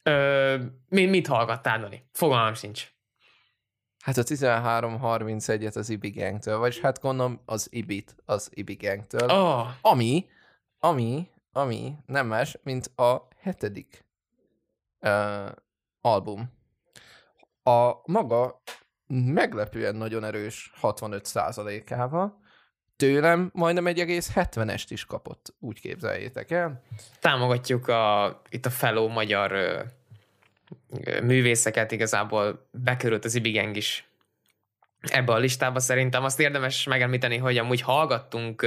Ö, 0.02 0.56
mi, 0.88 1.06
mit 1.06 1.26
hallgattál, 1.26 1.80
Dani? 1.80 2.04
Fogalmam 2.12 2.54
sincs. 2.54 2.86
Hát 4.02 4.16
a 4.16 4.22
13.31-et 4.22 5.76
az 5.76 5.90
Ibi 5.90 6.10
Gangtől, 6.10 6.58
vagyis 6.58 6.80
hát 6.80 7.00
gondolom 7.00 7.40
az 7.44 7.68
Ibit 7.70 8.14
az 8.24 8.50
Ibi 8.54 8.74
Gangtől. 8.74 9.30
Oh. 9.30 9.66
Ami, 9.80 10.26
ami, 10.80 11.28
ami 11.52 11.94
nem 12.06 12.26
más, 12.26 12.58
mint 12.62 12.86
a 12.86 13.28
hetedik 13.40 14.04
uh, 15.00 15.48
album. 16.00 16.52
A 17.62 17.92
maga 18.04 18.62
meglepően 19.06 19.96
nagyon 19.96 20.24
erős 20.24 20.72
65%-ával, 20.82 22.38
tőlem 22.96 23.50
majdnem 23.54 23.86
egy 23.86 24.00
egész 24.00 24.32
70-est 24.34 24.86
is 24.88 25.04
kapott, 25.04 25.54
úgy 25.58 25.80
képzeljétek 25.80 26.50
el. 26.50 26.82
Támogatjuk 27.20 27.88
a, 27.88 28.40
itt 28.48 28.66
a 28.66 28.70
feló 28.70 29.08
magyar 29.08 29.52
művészeket 31.22 31.92
igazából 31.92 32.68
bekerült 32.70 33.24
az 33.24 33.34
Ibigeng 33.34 33.76
is 33.76 34.08
ebbe 35.00 35.32
a 35.32 35.38
listába 35.38 35.80
szerintem. 35.80 36.24
Azt 36.24 36.40
érdemes 36.40 36.84
megemlíteni, 36.84 37.36
hogy 37.36 37.58
amúgy 37.58 37.80
hallgattunk 37.80 38.66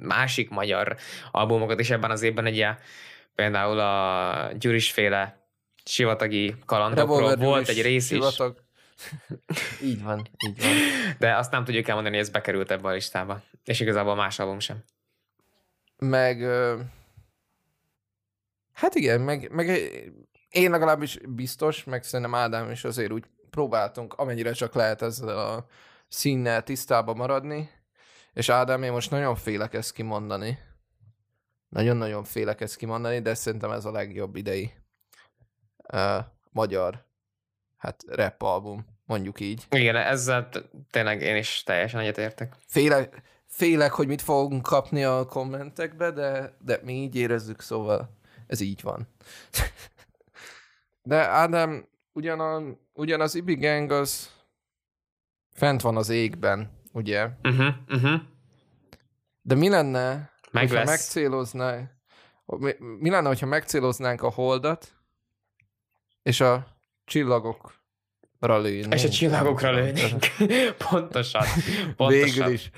másik 0.00 0.50
magyar 0.50 0.96
albumokat 1.30 1.80
is 1.80 1.90
ebben 1.90 2.10
az 2.10 2.22
évben, 2.22 2.46
ugye 2.46 2.76
például 3.34 3.78
a 3.78 4.52
Gyuris 4.52 4.92
féle 4.92 5.46
sivatagi 5.84 6.54
kalandokról 6.66 7.16
Revolver 7.16 7.46
volt 7.46 7.68
egy 7.68 7.82
rész 7.82 8.06
sivatag. 8.06 8.56
is. 8.56 8.66
így 9.88 10.02
van, 10.02 10.28
így 10.48 10.62
van. 10.62 10.72
De 11.18 11.36
azt 11.36 11.50
nem 11.50 11.64
tudjuk 11.64 11.88
elmondani, 11.88 12.16
hogy 12.16 12.24
ez 12.24 12.32
bekerült 12.32 12.70
ebbe 12.70 12.88
a 12.88 12.92
listába. 12.92 13.42
És 13.64 13.80
igazából 13.80 14.14
más 14.14 14.38
album 14.38 14.58
sem. 14.58 14.84
Meg 15.98 16.42
hát 18.72 18.94
igen, 18.94 19.20
meg, 19.20 19.50
meg 19.52 19.68
én 20.50 20.70
legalábbis 20.70 21.18
biztos, 21.28 21.84
meg 21.84 22.02
szerintem 22.02 22.34
Ádám 22.34 22.70
is 22.70 22.84
azért 22.84 23.12
úgy 23.12 23.24
próbáltunk, 23.50 24.14
amennyire 24.14 24.52
csak 24.52 24.74
lehet 24.74 25.02
ezzel 25.02 25.38
a 25.38 25.66
színnel 26.08 26.62
tisztába 26.62 27.14
maradni, 27.14 27.70
és 28.38 28.48
Ádám, 28.48 28.82
én 28.82 28.92
most 28.92 29.10
nagyon 29.10 29.36
félek 29.36 29.74
ezt 29.74 29.92
kimondani. 29.92 30.58
Nagyon-nagyon 31.68 32.24
félek 32.24 32.60
ezt 32.60 32.76
kimondani, 32.76 33.20
de 33.20 33.34
szerintem 33.34 33.70
ez 33.70 33.84
a 33.84 33.90
legjobb 33.90 34.36
idei 34.36 34.72
uh, 35.92 36.24
magyar 36.50 37.04
hát 37.76 38.04
rap 38.06 38.42
album, 38.42 38.86
mondjuk 39.04 39.40
így. 39.40 39.66
Igen, 39.70 39.96
ezzel 39.96 40.48
tényleg 40.90 41.22
én 41.22 41.36
is 41.36 41.62
teljesen 41.62 42.00
egyetértek. 42.00 42.56
Félek, 42.66 43.22
félek, 43.46 43.92
hogy 43.92 44.06
mit 44.06 44.22
fogunk 44.22 44.62
kapni 44.62 45.04
a 45.04 45.24
kommentekbe, 45.24 46.10
de, 46.10 46.56
de 46.60 46.80
mi 46.82 46.92
így 46.92 47.16
érezzük, 47.16 47.60
szóval 47.60 48.18
ez 48.46 48.60
így 48.60 48.82
van. 48.82 49.08
De 51.02 51.28
Ádám, 51.28 51.88
ugyan, 52.12 52.40
a, 52.40 52.78
ugyan 52.92 53.20
az 53.20 53.34
Ibi 53.34 53.54
Gang 53.54 53.90
az 53.90 54.30
fent 55.52 55.80
van 55.80 55.96
az 55.96 56.08
égben, 56.08 56.77
ugye? 56.92 57.28
Uh-huh, 57.42 57.74
uh-huh. 57.88 58.20
De 59.42 59.54
mi 59.54 59.68
lenne, 59.68 60.30
Meg 60.50 60.70
lesz. 60.70 60.86
megcélozná, 60.86 61.90
mi, 62.46 62.72
mi 62.78 63.10
lenne, 63.10 63.28
hogyha 63.28 63.46
megcéloznánk 63.46 64.22
a 64.22 64.30
holdat, 64.30 64.92
és 66.22 66.40
a 66.40 66.66
csillagokra 67.04 68.58
lőnénk? 68.58 68.94
És 68.94 69.04
a 69.04 69.08
csillagokra 69.08 69.70
lőnénk. 69.72 70.26
pontosan, 70.90 71.44
pontosan. 71.96 72.08
Végül 72.08 72.52
is. 72.52 72.70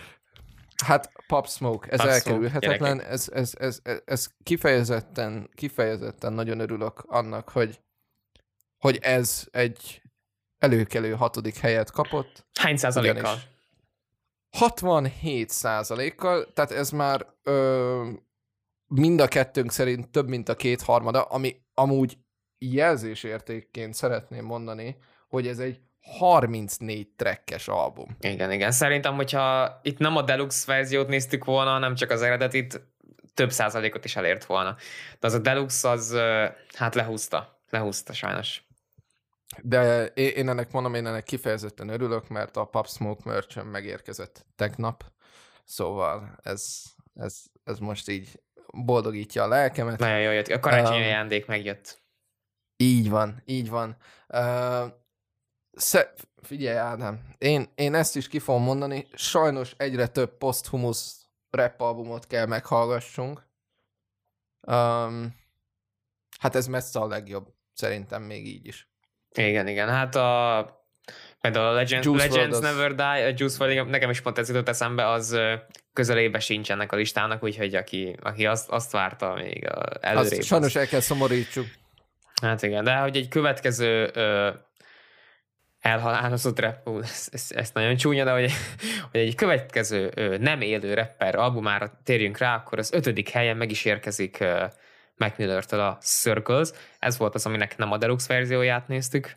Hát 0.85 1.13
Pop 1.27 1.49
Smoke, 1.49 1.89
ez 1.91 2.01
Pop 2.01 2.09
elkerülhetetlen, 2.09 2.97
Smoke, 2.97 3.09
ez, 3.09 3.29
ez, 3.33 3.53
ez, 3.59 3.81
ez, 3.83 4.03
ez 4.05 4.29
kifejezetten, 4.43 5.51
kifejezetten 5.55 6.33
nagyon 6.33 6.61
örülök 6.61 7.05
annak, 7.07 7.49
hogy 7.49 7.81
hogy 8.81 8.99
ez 9.03 9.47
egy 9.51 10.03
előkelő 10.59 11.15
hatodik 11.15 11.57
helyet 11.57 11.91
kapott. 11.91 12.47
Hány 12.61 12.77
százalékkal? 12.77 13.39
67 14.51 15.49
százalékkal, 15.49 16.53
tehát 16.53 16.71
ez 16.71 16.91
már 16.91 17.27
ö, 17.43 18.09
mind 18.87 19.21
a 19.21 19.29
kettőnk 19.29 19.71
szerint 19.71 20.09
több, 20.09 20.29
mint 20.29 20.49
a 20.49 20.57
két 20.57 20.83
harmada, 20.83 21.23
ami 21.23 21.57
amúgy 21.75 22.19
jelzésértékként 22.59 23.95
szeretném 23.95 24.45
mondani, 24.45 24.97
hogy 25.29 25.47
ez 25.47 25.59
egy 25.59 25.81
34 26.01 27.09
trekkes 27.17 27.69
album. 27.69 28.17
Igen, 28.21 28.53
igen. 28.53 28.71
Szerintem, 28.71 29.15
hogyha 29.15 29.79
itt 29.83 29.99
nem 29.99 30.17
a 30.17 30.23
deluxe 30.23 30.73
verziót 30.73 31.09
néztük 31.09 31.45
volna, 31.45 31.71
hanem 31.71 31.95
csak 31.95 32.11
az 32.11 32.23
eredetit, 32.23 32.81
több 33.35 33.51
százalékot 33.51 34.05
is 34.05 34.17
elért 34.17 34.45
volna. 34.45 34.77
De 35.21 35.27
az 35.27 35.35
a 35.35 35.39
deluxe 35.39 35.89
az, 35.89 36.17
hát 36.75 36.95
lehúzta. 36.95 37.61
Lehúzta 37.71 38.13
sajnos. 38.13 38.63
De 39.59 40.07
én 40.07 40.49
ennek 40.49 40.73
mondom, 40.73 40.95
én 40.95 41.07
ennek 41.07 41.25
kifejezetten 41.25 41.89
örülök, 41.89 42.29
mert 42.29 42.57
a 42.57 42.65
Pop 42.65 42.89
Smoke 42.89 43.23
merch 43.25 43.65
megérkezett 43.65 44.47
tegnap, 44.57 45.13
szóval 45.65 46.39
ez, 46.43 46.83
ez, 47.15 47.43
ez 47.65 47.79
most 47.79 48.09
így 48.09 48.43
boldogítja 48.73 49.43
a 49.43 49.49
lelkemet. 49.49 49.99
Nagyon 49.99 50.21
jó 50.21 50.31
jött. 50.31 50.47
A 50.47 50.61
karácsonyi 50.61 51.03
ajándék 51.03 51.47
megjött. 51.47 52.03
Így 52.77 53.11
van, 53.11 53.43
így 53.45 53.71
van. 53.71 53.97
Uh, 54.29 54.87
sze- 55.73 56.15
figyelj 56.43 56.77
Ádám, 56.77 57.35
én, 57.39 57.73
én 57.75 57.95
ezt 57.95 58.17
is 58.17 58.29
ki 58.29 58.39
fogom 58.39 58.63
mondani, 58.63 59.07
sajnos 59.15 59.75
egyre 59.77 60.07
több 60.07 60.37
posthumus 60.39 61.15
rap 61.51 61.81
albumot 61.81 62.27
kell 62.27 62.47
meghallgassunk. 62.47 63.49
Um, 64.61 65.37
hát 66.39 66.55
ez 66.55 66.67
messze 66.67 66.99
a 66.99 67.07
legjobb, 67.07 67.55
szerintem 67.73 68.23
még 68.23 68.47
így 68.47 68.67
is. 68.67 68.90
Igen, 69.35 69.69
igen. 69.69 69.89
Hát 69.89 70.15
a 70.15 70.85
például 71.41 71.67
a 71.67 71.73
Legend, 71.73 72.05
Legends 72.05 72.57
az... 72.57 72.63
Never 72.63 72.95
Die, 72.95 73.27
a 73.27 73.33
Juice 73.37 73.65
WRLD, 73.65 73.89
nekem 73.89 74.11
is 74.11 74.21
pont 74.21 74.39
ez 74.39 74.49
jutott 74.49 74.69
eszembe, 74.69 75.09
az 75.09 75.39
közelébe 75.93 76.39
sincs 76.39 76.71
ennek 76.71 76.93
a 76.93 76.97
listának, 76.97 77.43
úgyhogy 77.43 77.75
aki, 77.75 78.17
aki 78.23 78.47
azt, 78.47 78.69
azt 78.69 78.93
várta 78.93 79.35
még 79.35 79.69
előrébb. 80.01 80.39
Azt 80.39 80.43
sajnos 80.43 80.75
el 80.75 80.87
kell 80.87 81.01
szomorítsuk. 81.01 81.67
Hát 82.43 82.63
igen, 82.63 82.85
de 82.85 82.97
hogy 82.97 83.17
egy 83.17 83.29
következő 83.29 84.11
ö, 84.15 84.51
elhalálozott 85.81 86.61
rap, 86.61 86.89
ezt, 87.03 87.35
ezt, 87.35 87.53
ezt 87.53 87.75
nagyon 87.75 87.97
csúnya, 87.97 88.25
de 88.25 88.31
hogy, 88.31 88.53
hogy 89.11 89.21
egy 89.21 89.35
következő 89.35 90.11
ö, 90.15 90.37
nem 90.37 90.61
élő 90.61 90.95
rapper 90.95 91.35
albumára 91.35 92.01
térjünk 92.05 92.39
rá, 92.39 92.55
akkor 92.55 92.79
az 92.79 92.93
ötödik 92.93 93.29
helyen 93.29 93.57
meg 93.57 93.71
is 93.71 93.85
érkezik 93.85 94.41
ö, 94.41 94.65
Mac 95.21 95.39
Miller-től 95.39 95.81
a 95.81 95.99
Circles. 96.01 96.71
Ez 96.99 97.19
volt 97.19 97.35
az, 97.35 97.47
aminek 97.47 97.77
nem 97.77 97.93
a 97.93 97.97
deluxe 97.97 98.35
verzióját 98.35 98.89
néztük. 98.89 99.35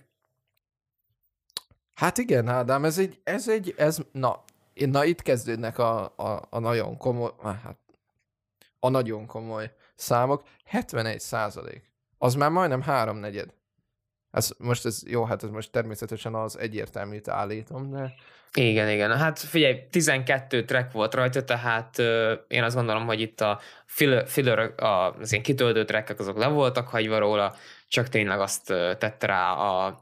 Hát 1.93 2.17
igen, 2.17 2.47
Ádám, 2.47 2.85
ez 2.85 2.97
egy, 2.97 3.21
ez 3.23 3.49
egy, 3.49 3.73
ez, 3.77 3.99
na, 4.11 4.43
na 4.73 5.03
itt 5.03 5.21
kezdődnek 5.21 5.77
a, 5.77 6.03
a, 6.03 6.47
a 6.49 6.59
nagyon 6.59 6.97
komoly, 6.97 7.31
hát 7.41 7.77
a 8.79 8.89
nagyon 8.89 9.25
komoly 9.25 9.71
számok. 9.95 10.43
71 10.65 11.19
százalék. 11.19 11.91
Az 12.17 12.35
már 12.35 12.49
majdnem 12.49 12.81
háromnegyed. 12.81 13.53
Ez, 14.33 14.51
most 14.57 14.85
ez 14.85 15.01
jó, 15.07 15.23
hát 15.25 15.43
ez 15.43 15.49
most 15.49 15.71
természetesen 15.71 16.35
az 16.35 16.59
egyértelműt 16.59 17.27
állítom, 17.27 17.91
de... 17.91 18.13
Igen, 18.53 18.89
igen. 18.89 19.17
Hát 19.17 19.39
figyelj, 19.39 19.87
12 19.89 20.65
track 20.65 20.91
volt 20.91 21.13
rajta, 21.13 21.43
tehát 21.43 21.97
uh, 21.97 22.31
én 22.47 22.63
azt 22.63 22.75
gondolom, 22.75 23.05
hogy 23.05 23.21
itt 23.21 23.41
a 23.41 23.59
filler, 23.85 24.27
filler 24.27 24.73
az 24.75 25.31
ilyen 25.31 25.43
kitöltő 25.43 25.85
trackek 25.85 26.19
azok 26.19 26.37
le 26.37 26.47
voltak 26.47 26.87
hagyva 26.87 27.17
róla, 27.17 27.55
csak 27.87 28.09
tényleg 28.09 28.39
azt 28.39 28.65
tette 28.97 29.25
rá 29.25 29.51
a 29.51 29.99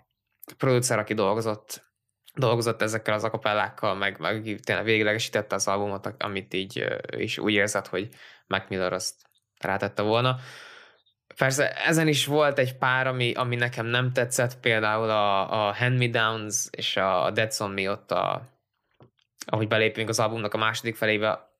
producer, 0.57 1.00
aki 1.00 1.13
dolgozott 1.13 1.89
dolgozott 2.35 2.81
ezekkel 2.81 3.13
az 3.13 3.23
akapellákkal, 3.23 3.95
meg, 3.95 4.19
meg 4.19 4.59
tényleg 4.63 4.85
véglegesítette 4.85 5.55
az 5.55 5.67
albumot, 5.67 6.15
amit 6.17 6.53
így 6.53 6.85
is 7.17 7.38
úgy 7.38 7.53
érzett, 7.53 7.88
hogy 7.88 8.07
Mac 8.47 8.69
Miller 8.69 8.93
azt 8.93 9.15
rátette 9.59 10.01
volna. 10.01 10.38
Persze 11.41 11.86
ezen 11.86 12.07
is 12.07 12.25
volt 12.25 12.60
egy 12.60 12.77
pár, 12.77 13.07
ami, 13.07 13.33
ami 13.33 13.55
nekem 13.55 13.86
nem 13.86 14.13
tetszett, 14.13 14.60
például 14.60 15.10
a, 15.10 15.67
a 15.67 15.74
Hand 15.74 15.98
Me 15.98 16.07
Downs 16.07 16.67
és 16.71 16.98
a 16.98 17.31
Dead 17.31 17.71
Me 17.74 17.91
ott, 17.91 18.12
a, 18.12 18.41
ahogy 19.45 19.67
belépünk 19.67 20.10
az 20.10 20.19
albumnak 20.19 20.53
a 20.53 20.57
második 20.57 20.95
felébe, 20.95 21.51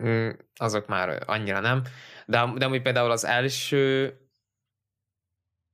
mm, 0.00 0.30
azok 0.56 0.86
már 0.86 1.22
annyira 1.26 1.60
nem. 1.60 1.82
De, 2.26 2.52
de 2.56 2.64
amúgy 2.64 2.82
például 2.82 3.10
az 3.10 3.24
első 3.24 4.12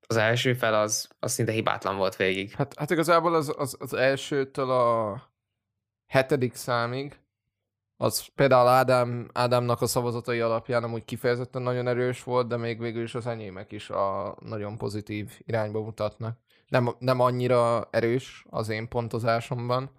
az 0.07 0.17
első 0.17 0.55
fel 0.55 0.75
az, 0.75 1.09
az 1.19 1.33
szinte 1.33 1.53
hibátlan 1.53 1.97
volt 1.97 2.17
végig. 2.17 2.53
Hát, 2.53 2.75
hát 2.79 2.91
igazából 2.91 3.35
az, 3.35 3.55
az, 3.57 3.77
az 3.79 3.93
elsőtől 3.93 4.71
a 4.71 5.23
hetedik 6.07 6.55
számig, 6.55 7.19
az 8.01 8.27
például 8.35 8.69
Ádám, 8.69 9.31
Ádámnak 9.33 9.81
a 9.81 9.87
szavazatai 9.87 10.41
alapján 10.41 10.85
amúgy 10.85 11.05
kifejezetten 11.05 11.63
nagyon 11.63 11.89
erős 11.89 12.23
volt, 12.23 12.49
de 12.49 12.57
még 12.57 12.81
végül 12.81 13.03
is 13.03 13.15
az 13.15 13.27
enyémek 13.27 13.73
is 13.73 13.91
a 13.91 14.37
nagyon 14.41 14.77
pozitív 14.77 15.41
irányba 15.45 15.83
mutatnak. 15.83 16.39
Nem, 16.69 16.95
nem 16.99 17.21
annyira 17.21 17.89
erős 17.91 18.47
az 18.51 18.69
én 18.69 18.89
pontozásomban, 18.89 19.91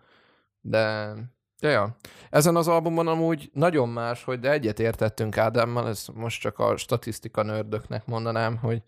de 0.62 1.14
ja, 1.60 1.70
ja. 1.70 1.96
Ezen 2.30 2.56
az 2.56 2.68
albumon 2.68 3.08
amúgy 3.08 3.50
nagyon 3.54 3.90
más, 3.90 4.24
hogy 4.24 4.40
de 4.40 4.52
egyet 4.52 4.80
értettünk 4.80 5.38
Ádámmal, 5.38 5.88
ez 5.88 6.06
most 6.14 6.42
csak 6.42 6.60
a 6.60 6.78
statisztika 6.78 7.44
nördöknek 7.44 8.06
mondanám, 8.06 8.58
hogy 8.58 8.84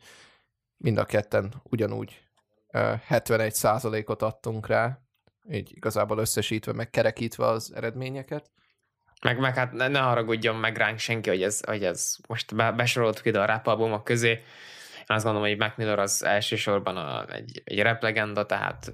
mind 0.78 0.98
a 0.98 1.06
ketten 1.06 1.54
ugyanúgy 1.64 2.22
71 3.06 4.04
ot 4.06 4.22
adtunk 4.22 4.68
rá, 4.68 5.00
így 5.50 5.72
igazából 5.76 6.18
összesítve, 6.18 6.74
meg 6.74 6.90
kerekítve 6.90 7.46
az 7.46 7.74
eredményeket. 7.76 8.52
Meg, 9.22 9.40
meg 9.40 9.56
hát 9.56 9.72
ne, 9.72 9.88
ne 9.88 10.00
haragudjon 10.00 10.56
meg 10.56 10.78
ránk 10.78 11.00
senki, 11.00 11.30
hogy 11.30 11.44
ez, 11.44 11.60
hogy 11.66 11.84
ez 11.84 12.18
most 12.28 12.56
be, 12.56 12.72
besoroltuk 12.72 13.26
ide 13.26 13.40
a 13.40 13.46
rap 13.46 13.68
albumok 13.68 14.04
közé. 14.04 14.30
Én 14.32 15.18
azt 15.18 15.24
gondolom, 15.24 15.48
hogy 15.48 15.58
Mac 15.58 15.78
Miller 15.78 16.00
az 16.00 16.24
elsősorban 16.24 16.98
a, 16.98 17.34
egy, 17.34 17.62
egy 17.66 17.82
rap 17.82 18.02
legenda, 18.02 18.46
tehát 18.46 18.94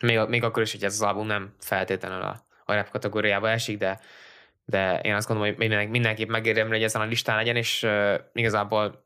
még, 0.00 0.18
még 0.18 0.44
akkor 0.44 0.62
is, 0.62 0.72
hogy 0.72 0.84
ez 0.84 0.92
az 0.92 1.02
album 1.02 1.26
nem 1.26 1.54
feltétlenül 1.60 2.22
a, 2.22 2.46
a 2.64 2.74
rap 2.74 2.90
kategóriába 2.90 3.50
esik, 3.50 3.78
de, 3.78 4.00
de 4.64 5.00
én 5.00 5.14
azt 5.14 5.26
gondolom, 5.26 5.52
hogy 5.52 5.60
mindenki, 5.60 5.90
mindenképp 5.90 6.28
megérdemli, 6.28 6.72
hogy 6.72 6.82
ezen 6.82 7.00
a 7.00 7.04
listán 7.04 7.36
legyen, 7.36 7.56
és 7.56 7.82
uh, 7.82 8.14
igazából 8.32 9.04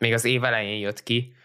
még 0.00 0.12
az 0.12 0.24
év 0.24 0.44
elején 0.44 0.80
jött 0.80 1.02
ki, 1.02 1.36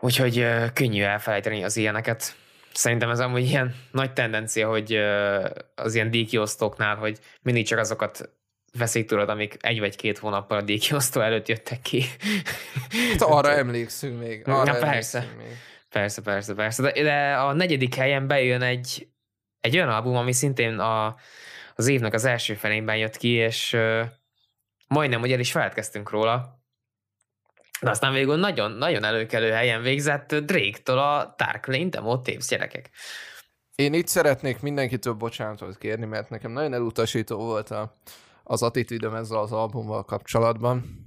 úgyhogy 0.00 0.38
uh, 0.38 0.72
könnyű 0.72 1.02
elfelejteni 1.02 1.64
az 1.64 1.76
ilyeneket. 1.76 2.36
Szerintem 2.72 3.10
ez 3.10 3.20
amúgy 3.20 3.44
ilyen 3.44 3.74
nagy 3.90 4.12
tendencia, 4.12 4.68
hogy 4.68 4.94
az 5.74 5.94
ilyen 5.94 6.10
díjkiosztóknál, 6.10 6.96
hogy 6.96 7.18
mindig 7.42 7.66
csak 7.66 7.78
azokat 7.78 8.30
veszik 8.78 9.06
tudod, 9.06 9.28
amik 9.28 9.56
egy 9.60 9.78
vagy 9.78 9.96
két 9.96 10.18
hónappal 10.18 10.58
a 10.58 10.62
díjkiosztó 10.62 11.20
előtt 11.20 11.48
jöttek 11.48 11.80
ki. 11.80 12.04
Hát 13.12 13.22
arra 13.22 13.50
emlékszünk 13.50 14.20
még. 14.20 14.48
Arra 14.48 14.72
Na 14.72 14.78
persze. 14.78 15.26
Még. 15.38 15.46
Persze, 15.88 16.22
persze, 16.22 16.54
persze. 16.54 16.82
De, 16.82 17.02
de 17.02 17.34
a 17.34 17.52
negyedik 17.52 17.94
helyen 17.94 18.26
bejön 18.26 18.62
egy, 18.62 19.08
egy 19.60 19.76
olyan 19.76 19.88
album, 19.88 20.16
ami 20.16 20.32
szintén 20.32 20.78
a, 20.78 21.16
az 21.74 21.86
évnek 21.86 22.12
az 22.12 22.24
első 22.24 22.54
felében 22.54 22.96
jött 22.96 23.16
ki, 23.16 23.28
és 23.28 23.72
uh, 23.72 24.00
majdnem, 24.88 25.20
hogy 25.20 25.32
el 25.32 25.40
is 25.40 25.50
feledkeztünk 25.50 26.10
róla, 26.10 26.57
de 27.80 27.90
aztán 27.90 28.12
végül 28.12 28.36
nagyon, 28.36 28.70
nagyon 28.70 29.04
előkelő 29.04 29.50
helyen 29.50 29.82
végzett 29.82 30.34
Drake-től 30.34 30.98
a 30.98 31.34
Dark 31.36 31.66
Lane 31.66 31.88
Demo 31.88 32.16
Tapes 32.16 32.46
gyerekek. 32.46 32.90
Én 33.74 33.94
itt 33.94 34.06
szeretnék 34.06 34.60
mindenkitől 34.60 35.12
bocsánatot 35.12 35.78
kérni, 35.78 36.04
mert 36.04 36.30
nekem 36.30 36.50
nagyon 36.50 36.74
elutasító 36.74 37.36
volt 37.36 37.70
a, 37.70 38.00
az 38.42 38.62
attitűdöm 38.62 39.14
ezzel 39.14 39.38
az 39.38 39.52
albummal 39.52 40.04
kapcsolatban. 40.04 41.06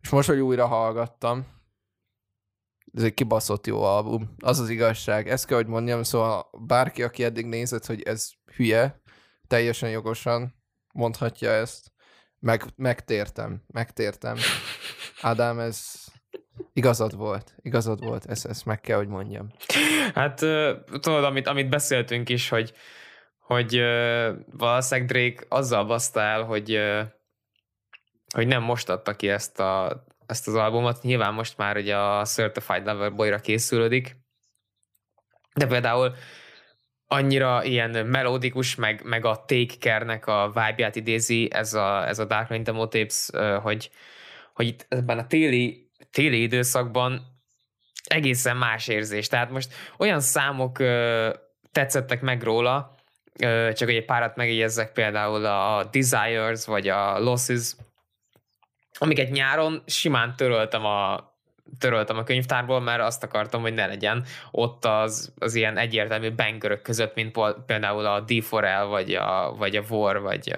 És 0.00 0.08
most, 0.08 0.28
hogy 0.28 0.40
újra 0.40 0.66
hallgattam, 0.66 1.46
ez 2.92 3.02
egy 3.02 3.14
kibaszott 3.14 3.66
jó 3.66 3.82
album. 3.82 4.34
Az 4.38 4.58
az 4.58 4.68
igazság. 4.68 5.28
Ezt 5.28 5.46
kell, 5.46 5.56
hogy 5.56 5.66
mondjam, 5.66 6.02
szóval 6.02 6.50
bárki, 6.66 7.02
aki 7.02 7.24
eddig 7.24 7.46
nézett, 7.46 7.86
hogy 7.86 8.02
ez 8.02 8.30
hülye, 8.56 9.02
teljesen 9.46 9.90
jogosan 9.90 10.54
mondhatja 10.92 11.50
ezt. 11.50 11.92
Meg, 12.38 12.64
megtértem, 12.76 13.62
megtértem. 13.66 14.36
Ádám, 15.22 15.58
ez 15.58 16.04
igazad 16.72 17.16
volt, 17.16 17.54
igazad 17.62 18.04
volt, 18.04 18.26
ezt, 18.26 18.46
ezt 18.46 18.64
meg 18.64 18.80
kell, 18.80 18.96
hogy 18.96 19.08
mondjam. 19.08 19.48
Hát 20.14 20.38
tudod, 21.00 21.24
amit, 21.24 21.46
amit 21.46 21.68
beszéltünk 21.68 22.28
is, 22.28 22.48
hogy, 22.48 22.72
hogy 23.38 23.80
valószínűleg 24.52 25.08
Drake 25.08 25.44
azzal 25.48 25.84
baszta 25.84 26.20
el, 26.20 26.42
hogy, 26.42 26.80
hogy 28.34 28.46
nem 28.46 28.62
most 28.62 28.88
adta 28.88 29.16
ki 29.16 29.28
ezt, 29.28 29.60
a, 29.60 30.04
ezt 30.26 30.48
az 30.48 30.54
albumot, 30.54 31.02
nyilván 31.02 31.34
most 31.34 31.56
már 31.56 31.76
ugye 31.76 31.96
a 31.96 32.24
Certified 32.24 32.86
Lover 32.86 33.14
Boy-ra 33.14 33.38
készülődik, 33.38 34.16
de 35.54 35.66
például 35.66 36.14
annyira 37.06 37.64
ilyen 37.64 38.06
melódikus, 38.06 38.74
meg, 38.74 39.02
meg 39.04 39.24
a 39.24 39.44
Take 39.46 39.74
Care-nek 39.78 40.26
a 40.26 40.46
vibe-ját 40.46 40.96
idézi 40.96 41.48
ez 41.52 41.74
a, 41.74 42.08
ez 42.08 42.18
a 42.18 42.24
Dark 42.24 42.46
Knight 42.46 42.64
Demo 42.64 42.88
Tapes, 42.88 43.28
hogy, 43.62 43.90
hogy 44.60 44.68
itt 44.68 44.86
ebben 44.88 45.18
a 45.18 45.26
téli, 45.26 45.90
téli 46.10 46.42
időszakban 46.42 47.26
egészen 48.04 48.56
más 48.56 48.88
érzés. 48.88 49.28
Tehát 49.28 49.50
most 49.50 49.72
olyan 49.98 50.20
számok 50.20 50.78
ö, 50.78 51.30
tetszettek 51.72 52.20
meg 52.20 52.42
róla, 52.42 52.94
ö, 53.38 53.70
csak 53.74 53.88
egy 53.88 54.04
párat 54.04 54.36
megjegyezzek, 54.36 54.92
például 54.92 55.44
a 55.46 55.84
Desires, 55.90 56.66
vagy 56.66 56.88
a 56.88 57.18
Losses, 57.18 57.76
amiket 58.98 59.30
nyáron 59.30 59.82
simán 59.86 60.36
töröltem 60.36 60.84
a, 60.84 61.30
töröltem 61.78 62.18
a 62.18 62.22
könyvtárból, 62.22 62.80
mert 62.80 63.02
azt 63.02 63.22
akartam, 63.22 63.60
hogy 63.60 63.74
ne 63.74 63.86
legyen 63.86 64.24
ott 64.50 64.84
az, 64.84 65.32
az 65.38 65.54
ilyen 65.54 65.76
egyértelmű 65.76 66.32
bangerök 66.32 66.82
között, 66.82 67.14
mint 67.14 67.38
például 67.66 68.06
a 68.06 68.24
D4L, 68.24 68.86
vagy 68.88 69.14
a, 69.14 69.54
vagy 69.58 69.76
a 69.76 69.82
War, 69.88 70.20
vagy, 70.20 70.54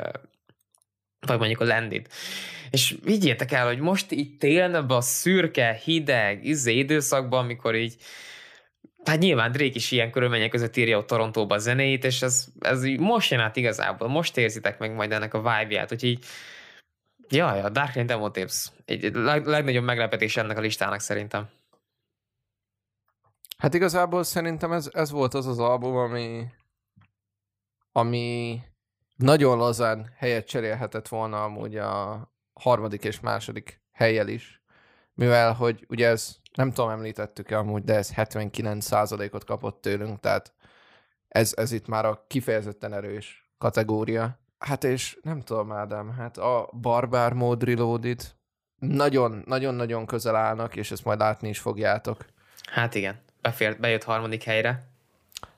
vagy 1.26 1.38
mondjuk 1.38 1.60
a 1.60 1.64
Landed. 1.64 2.06
És 2.70 2.96
vigyétek 3.04 3.52
el, 3.52 3.66
hogy 3.66 3.78
most 3.78 4.12
így 4.12 4.36
télen 4.36 4.74
ebben 4.74 4.96
a 4.96 5.00
szürke, 5.00 5.72
hideg, 5.84 6.44
izé 6.44 6.76
időszakban, 6.76 7.44
amikor 7.44 7.74
így 7.74 7.96
Hát 9.04 9.18
nyilván 9.18 9.52
Drake 9.52 9.74
is 9.74 9.90
ilyen 9.90 10.10
körülmények 10.10 10.50
között 10.50 10.76
írja 10.76 10.98
ott 10.98 11.06
Torontóba 11.06 11.54
a 11.54 11.58
zenéit, 11.58 12.04
és 12.04 12.22
ez, 12.22 12.46
ez 12.60 12.82
most 12.82 13.30
jön 13.30 13.40
át 13.40 13.56
igazából, 13.56 14.08
most 14.08 14.36
érzitek 14.36 14.78
meg 14.78 14.94
majd 14.94 15.12
ennek 15.12 15.34
a 15.34 15.38
vibe-ját, 15.38 15.92
úgyhogy 15.92 16.18
Jaj, 17.28 17.60
a 17.60 17.68
Dark 17.68 17.90
Knight 17.90 18.08
Demo 18.08 18.30
Tips. 18.30 18.70
Egy 18.84 19.14
leg, 19.14 19.46
legnagyobb 19.46 19.84
meglepetés 19.84 20.36
ennek 20.36 20.56
a 20.56 20.60
listának 20.60 21.00
szerintem. 21.00 21.48
Hát 23.58 23.74
igazából 23.74 24.22
szerintem 24.22 24.72
ez, 24.72 24.90
ez 24.92 25.10
volt 25.10 25.34
az 25.34 25.46
az 25.46 25.58
album, 25.58 25.96
ami, 25.96 26.46
ami 27.92 28.58
nagyon 29.22 29.58
lazán 29.58 30.12
helyet 30.16 30.46
cserélhetett 30.46 31.08
volna 31.08 31.44
amúgy 31.44 31.76
a 31.76 32.26
harmadik 32.52 33.04
és 33.04 33.20
második 33.20 33.82
helyel 33.92 34.28
is. 34.28 34.62
Mivel, 35.14 35.52
hogy 35.52 35.86
ugye 35.88 36.08
ez, 36.08 36.36
nem 36.54 36.72
tudom, 36.72 36.90
említettük-e 36.90 37.58
amúgy, 37.58 37.84
de 37.84 37.94
ez 37.94 38.12
79%-ot 38.16 39.44
kapott 39.44 39.80
tőlünk, 39.80 40.20
tehát 40.20 40.52
ez, 41.28 41.52
ez 41.56 41.72
itt 41.72 41.86
már 41.86 42.04
a 42.04 42.24
kifejezetten 42.26 42.92
erős 42.92 43.50
kategória. 43.58 44.40
Hát 44.58 44.84
és 44.84 45.18
nem 45.22 45.40
tudom, 45.40 45.72
Ádám, 45.72 46.10
hát 46.10 46.38
a 46.38 46.70
Barbár 46.80 47.32
Mode 47.32 47.64
Reloaded 47.64 48.34
nagyon-nagyon 48.78 50.06
közel 50.06 50.36
állnak, 50.36 50.76
és 50.76 50.90
ezt 50.90 51.04
majd 51.04 51.18
látni 51.18 51.48
is 51.48 51.58
fogjátok. 51.58 52.24
Hát 52.70 52.94
igen, 52.94 53.20
befért, 53.40 53.80
bejött 53.80 54.04
harmadik 54.04 54.42
helyre. 54.42 54.86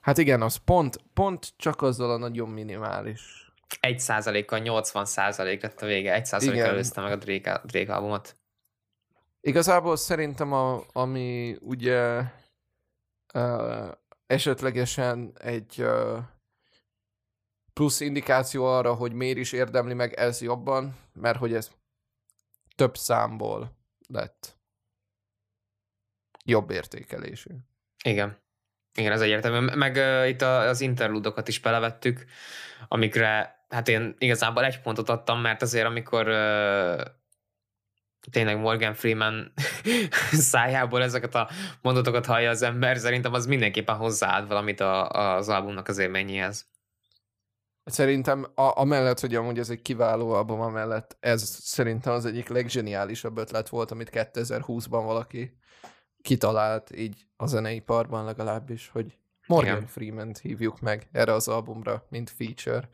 Hát 0.01 0.19
igen, 0.19 0.43
az 0.43 0.57
pont, 0.57 0.97
pont 1.15 1.53
csak 1.57 1.83
azzal 1.83 2.11
a 2.11 2.17
nagyon 2.17 2.49
minimális. 2.49 3.44
Egy 3.81 4.01
százalékkal 4.01 4.59
80 4.59 5.05
százalék 5.05 5.63
lett 5.63 5.83
a 5.83 5.87
vége, 5.87 6.13
egy 6.13 6.27
százalékkal 6.27 6.69
előzte 6.69 7.01
meg 7.01 7.13
a 7.13 7.17
Drake, 7.17 7.61
Drake 7.65 7.95
albumot. 7.95 8.37
Igazából 9.41 9.97
szerintem, 9.97 10.53
a, 10.53 10.85
ami 10.93 11.57
ugye 11.61 12.23
uh, 13.35 13.89
esetlegesen 14.27 15.33
egy 15.39 15.75
uh, 15.79 16.19
plusz 17.73 18.01
indikáció 18.01 18.65
arra, 18.65 18.95
hogy 18.95 19.13
miért 19.13 19.39
is 19.39 19.53
érdemli 19.53 19.95
meg 19.95 20.13
ez 20.13 20.41
jobban, 20.41 20.97
mert 21.13 21.39
hogy 21.39 21.55
ez 21.55 21.71
több 22.75 22.97
számból 22.97 23.77
lett. 24.09 24.57
jobb 26.45 26.71
értékelésű. 26.71 27.51
Igen. 28.05 28.43
Igen, 28.95 29.13
ez 29.13 29.21
egyértelmű. 29.21 29.75
Meg 29.75 29.97
uh, 29.97 30.29
itt 30.29 30.43
a, 30.43 30.61
az 30.61 30.81
interludokat 30.81 31.49
is 31.49 31.61
belevettük, 31.61 32.25
amikre 32.89 33.64
hát 33.75 33.89
én 33.89 34.15
igazából 34.19 34.65
egy 34.65 34.81
pontot 34.81 35.09
adtam, 35.09 35.41
mert 35.41 35.63
azért 35.63 35.87
amikor 35.87 36.29
uh, 36.29 37.01
tényleg 38.31 38.59
Morgan 38.59 38.95
Freeman 38.95 39.53
szájából 40.51 41.03
ezeket 41.03 41.35
a 41.35 41.49
mondatokat 41.83 42.27
hallja 42.27 42.51
az 42.51 42.63
ember, 42.63 42.97
szerintem 42.97 43.33
az 43.33 43.47
mindenképpen 43.47 43.97
hozzáad 43.97 44.49
valamit 44.49 44.81
a, 44.81 45.09
az 45.09 45.49
albumnak 45.49 45.89
az 45.89 45.99
élményéhez. 45.99 46.67
Szerintem 47.85 48.47
a, 48.55 48.79
amellett, 48.81 49.21
hogy 49.21 49.35
amúgy 49.35 49.59
ez 49.59 49.71
egy 49.71 49.83
kiváló 49.83 50.33
album, 50.33 50.61
amellett 50.61 51.17
ez 51.21 51.43
szerintem 51.43 52.13
az 52.13 52.25
egyik 52.25 52.49
leggeniálisabb 52.49 53.39
ötlet 53.39 53.69
volt, 53.69 53.91
amit 53.91 54.11
2020-ban 54.13 55.03
valaki 55.05 55.59
kitalált 56.23 56.97
így 56.97 57.27
a 57.37 57.47
zeneiparban 57.47 58.25
legalábbis, 58.25 58.89
hogy 58.89 59.19
Morgan 59.47 59.77
Igen. 59.77 59.87
Freeman-t 59.87 60.39
hívjuk 60.39 60.81
meg 60.81 61.09
erre 61.13 61.33
az 61.33 61.49
albumra, 61.49 62.07
mint 62.09 62.31
feature. 62.31 62.89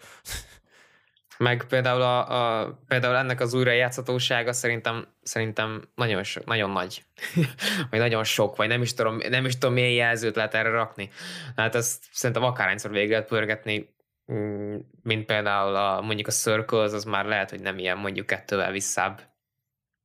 Meg 1.40 1.64
például, 1.64 2.03
a, 2.03 2.61
a, 2.61 2.72
például 2.88 3.16
ennek 3.16 3.40
az 3.40 3.55
újrajátszhatósága 3.55 4.53
szerintem, 4.53 5.07
szerintem 5.22 5.88
nagyon, 5.94 6.22
so, 6.22 6.40
nagyon 6.44 6.70
nagy. 6.70 7.05
vagy 7.90 7.98
nagyon 7.98 8.24
sok, 8.24 8.57
vagy 8.57 8.68
nem 8.68 8.83
is 8.83 8.94
tudom, 8.94 9.16
nem 9.29 9.44
is 9.44 9.59
tudom 9.59 9.72
milyen 9.74 9.90
jelzőt 9.90 10.37
lehet 10.37 10.55
erre 10.55 10.70
rakni. 10.70 11.11
Hát 11.57 11.74
ezt 11.74 12.05
szerintem 12.12 12.44
akárhányszor 12.44 12.90
végig 12.90 13.11
lehet 13.11 13.29
pörgetni, 13.29 13.94
mm, 14.33 14.76
mint 15.03 15.26
például 15.26 15.76
a, 15.76 16.00
mondjuk 16.00 16.29
a 16.29 16.31
Circles, 16.31 16.92
az 16.92 17.05
már 17.05 17.24
lehet, 17.24 17.50
hogy 17.50 17.61
nem 17.61 17.79
ilyen 17.79 17.98
mondjuk 17.98 18.26
kettővel 18.26 18.72
visszább. 18.72 19.20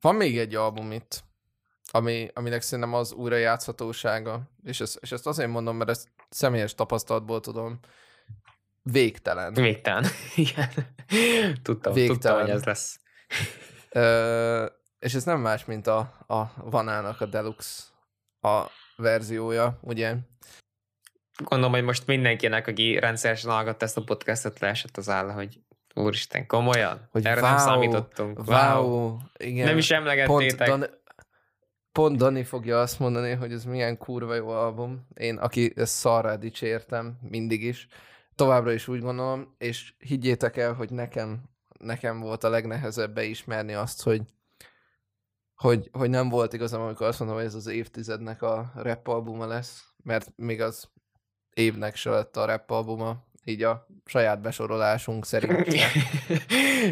Van 0.02 0.16
még 0.16 0.38
egy 0.38 0.56
album 0.56 0.92
itt, 0.92 1.24
ami, 1.92 2.30
aminek 2.34 2.62
szerintem 2.62 2.94
az 2.94 3.14
újrajátszhatósága, 3.14 4.42
és, 4.64 4.80
ezt, 4.80 4.98
és 5.02 5.12
ezt 5.12 5.28
azért 5.28 5.50
mondom, 5.50 5.78
mert 5.78 5.90
ezt 5.90 6.08
személyes 6.30 6.76
tapasztalatból 6.76 7.40
tudom, 7.40 7.80
végtelen. 8.92 9.54
Végtelen, 9.54 10.06
igen. 10.36 10.70
Tudtam, 11.62 11.94
végtelen. 11.94 12.20
tudtam, 12.20 12.40
hogy 12.40 12.50
ez 12.50 12.64
lesz. 12.64 13.00
Ö, 13.90 14.66
és 15.00 15.14
ez 15.14 15.24
nem 15.24 15.40
más, 15.40 15.66
mint 15.66 15.88
a, 15.88 16.00
a 16.28 16.44
Vanának 16.56 17.22
a 17.22 17.26
Deluxe 17.26 17.84
a 18.42 18.66
verziója, 18.96 19.80
ugye? 19.82 20.16
Gondolom, 21.44 21.74
hogy 21.74 21.84
most 21.84 22.08
mindenkinek, 22.08 22.68
aki 22.68 23.00
rendszeresen 23.00 23.52
hallgatta 23.52 23.86
ezt 23.86 23.98
a 23.98 24.04
podcastot, 24.04 24.60
leesett 24.60 24.98
az 24.98 25.10
áll, 25.10 25.30
hogy 25.30 25.60
úristen, 25.94 26.48
komolyan? 26.48 27.08
Hogy 27.12 27.26
Erre 27.26 27.42
wow, 27.42 27.50
nem 27.50 27.58
számítottunk. 27.58 28.40
Wow, 28.48 28.88
wow. 28.88 29.18
igen. 29.38 29.66
Nem 29.66 29.78
is 29.78 29.92
emlegettétek. 29.92 30.68
Pont, 30.68 30.80
Dan, 30.80 30.90
pont 31.92 32.18
Dani 32.18 32.44
fogja 32.44 32.80
azt 32.80 33.00
mondani, 33.00 33.32
hogy 33.32 33.52
ez 33.52 33.64
milyen 33.64 33.98
kurva 33.98 34.36
jó 34.36 34.50
album. 34.50 35.08
Én, 35.14 35.38
aki 35.38 35.74
ezt 35.76 35.94
szarrá 35.94 36.36
dicsértem, 36.36 37.18
mindig 37.22 37.64
is, 37.64 37.88
továbbra 38.36 38.72
is 38.72 38.88
úgy 38.88 39.02
gondolom, 39.02 39.56
és 39.58 39.94
higgyétek 39.98 40.58
el, 40.58 40.74
hogy 40.74 40.92
nekem, 40.92 41.44
nekem 41.80 42.20
volt 42.20 42.44
a 42.44 42.50
legnehezebb 42.50 43.14
beismerni 43.14 43.74
azt, 43.74 44.04
hogy, 44.04 44.22
hogy, 45.56 45.90
hogy 45.92 46.10
nem 46.10 46.30
volt 46.30 46.54
igazam, 46.54 46.82
amikor 46.82 47.08
azt 47.08 47.20
mondom, 47.20 47.38
hogy 47.38 47.46
ez 47.46 47.56
az 47.56 47.68
évtizednek 47.68 48.42
a 48.42 48.72
rap 48.76 49.08
albuma 49.08 49.46
lesz, 49.46 49.84
mert 50.04 50.34
még 50.36 50.62
az 50.62 50.90
évnek 51.54 51.96
se 51.96 52.10
lett 52.10 52.38
a 52.38 52.46
rap 52.46 52.72
albuma, 52.72 53.24
így 53.44 53.64
a 53.64 53.88
saját 54.06 54.42
besorolásunk 54.42 55.26
szerint. 55.26 55.68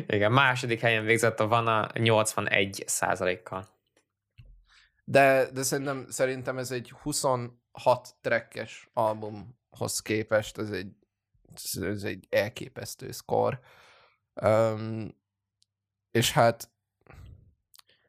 Igen, 0.08 0.32
második 0.32 0.79
helyen 0.79 1.03
végzett 1.03 1.39
a 1.39 1.47
Vana 1.47 1.89
81 1.93 2.84
százalékkal. 2.86 3.67
De, 5.06 5.51
de 5.51 5.63
szerintem, 5.63 6.06
szerintem 6.10 6.58
ez 6.58 6.71
egy 6.71 6.93
26 7.01 8.15
trekkes 8.21 8.89
albumhoz 8.93 10.01
képest, 10.01 10.58
ez 10.58 10.69
egy, 10.69 10.95
ez 11.82 12.04
egy 12.04 12.28
elképesztő 12.30 13.12
szkor. 13.12 13.60
Um, 14.42 15.22
és 16.12 16.32
hát 16.32 16.72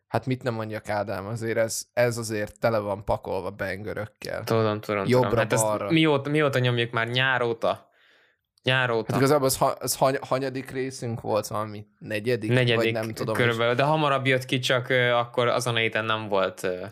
hát 0.07 0.27
mit 0.27 0.43
nem 0.43 0.55
mondjak 0.55 0.89
Ádám, 0.89 1.27
azért 1.27 1.57
ez, 1.57 1.87
ez 1.93 2.19
azért 2.19 2.59
tele 2.59 2.79
van 2.79 3.05
pakolva 3.05 3.51
bengörökkel. 3.51 4.45
Tudom, 4.45 4.81
tudom, 4.81 5.05
Jobbra, 5.07 5.29
tudom. 5.29 5.39
Hát 5.39 5.53
ezt 5.53 5.91
mióta, 5.91 6.31
mióta 6.31 6.59
nyomjuk 6.59 6.91
már 6.91 7.09
nyáróta? 7.09 7.93
Nyáróta. 8.63 9.13
Hát 9.13 9.21
igazából 9.21 9.47
az, 9.47 9.57
ha, 9.57 9.67
az 9.67 9.97
hany, 9.97 10.19
hanyadik 10.21 10.71
részünk 10.71 11.21
volt, 11.21 11.47
valami 11.47 11.87
negyedik, 11.99 12.51
negyedik 12.51 12.77
vagy 12.77 12.93
nem 12.93 13.15
tudom. 13.15 13.35
Körülbelül, 13.35 13.75
de 13.75 13.83
hamarabb 13.83 14.27
jött 14.27 14.45
ki, 14.45 14.59
csak 14.59 14.89
uh, 14.91 15.19
akkor 15.19 15.49
azon 15.49 15.75
a 15.75 15.79
héten 15.79 16.05
nem 16.05 16.29
volt 16.29 16.63
uh, 16.63 16.87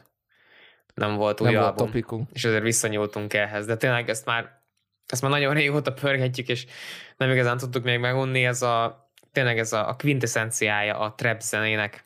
nem 0.95 1.17
volt 1.17 1.41
új 1.41 1.53
nem 1.53 1.63
album. 1.63 1.91
Volt 2.07 2.29
És 2.33 2.45
azért 2.45 2.63
visszanyúltunk 2.63 3.35
ehhez. 3.35 3.67
De 3.67 3.77
tényleg 3.77 4.09
ezt 4.09 4.25
már, 4.25 4.62
ezt 5.07 5.23
már 5.23 5.31
nagyon 5.31 5.55
régóta 5.55 5.93
pörgetjük, 5.93 6.49
és 6.49 6.67
nem 7.17 7.31
igazán 7.31 7.59
tudtuk 7.59 7.85
még 7.85 7.99
megunni. 7.99 8.45
Ez 8.45 8.63
a, 8.63 9.09
tényleg 9.33 9.59
ez 9.59 9.73
a, 9.73 9.89
a 9.89 9.97
quintessenciája 9.97 10.99
a 10.99 11.15
trap 11.15 11.41
zenének. 11.41 12.05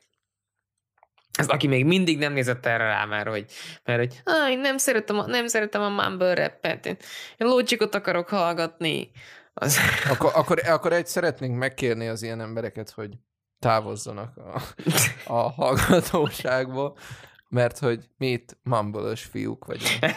Ez 1.39 1.49
aki 1.49 1.67
még 1.67 1.85
mindig 1.85 2.19
nem 2.19 2.33
nézett 2.33 2.67
erre 2.67 2.85
rá, 2.85 3.05
mert 3.05 3.29
hogy, 3.29 3.47
mert 3.85 3.99
hogy 3.99 4.21
ah, 4.25 4.57
nem 4.57 4.77
szeretem, 4.79 5.19
a, 5.19 5.27
nem 5.27 5.47
szeretem 5.47 5.83
a 5.83 5.89
mumble 5.89 6.35
rappet, 6.35 6.87
én, 6.87 6.97
én 7.37 7.47
logicot 7.47 7.95
akarok 7.95 8.29
hallgatni. 8.29 9.11
Az... 9.55 9.79
Akkor, 10.11 10.31
akkor, 10.35 10.61
akkor 10.67 10.93
egy 10.93 11.07
szeretnénk 11.07 11.59
megkérni 11.59 12.09
az 12.09 12.23
ilyen 12.23 12.41
embereket, 12.41 12.91
hogy 12.91 13.11
távozzanak 13.59 14.37
a, 14.37 14.63
a 15.33 15.51
hallgatóságból, 15.51 16.97
mert 17.49 17.79
hogy 17.79 18.05
mi 18.19 18.27
itt 18.27 18.57
mumble 18.63 19.17
fiúk 19.17 19.65
vagyunk. 19.65 20.17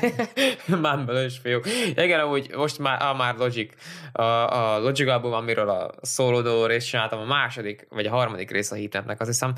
mumble 0.88 1.30
fiúk. 1.30 1.65
Igen, 1.89 2.20
amúgy 2.20 2.52
most 2.56 2.80
már, 2.80 3.02
a 3.02 3.13
már 3.13 3.36
Logic, 3.36 3.74
a, 4.12 4.22
a 4.22 4.80
Logic 4.80 5.10
album, 5.10 5.34
amiről 5.34 5.70
a 5.70 5.92
szólódó 6.02 6.65
részt 6.65 6.88
csináltam, 6.88 7.20
a 7.20 7.26
második, 7.26 7.88
vagy 7.89 8.06
a 8.06 8.12
harmadik 8.12 8.52
rész 8.52 8.72
a 8.72 8.76
hitentnek, 8.76 9.20
azt 9.20 9.30
hiszem, 9.30 9.54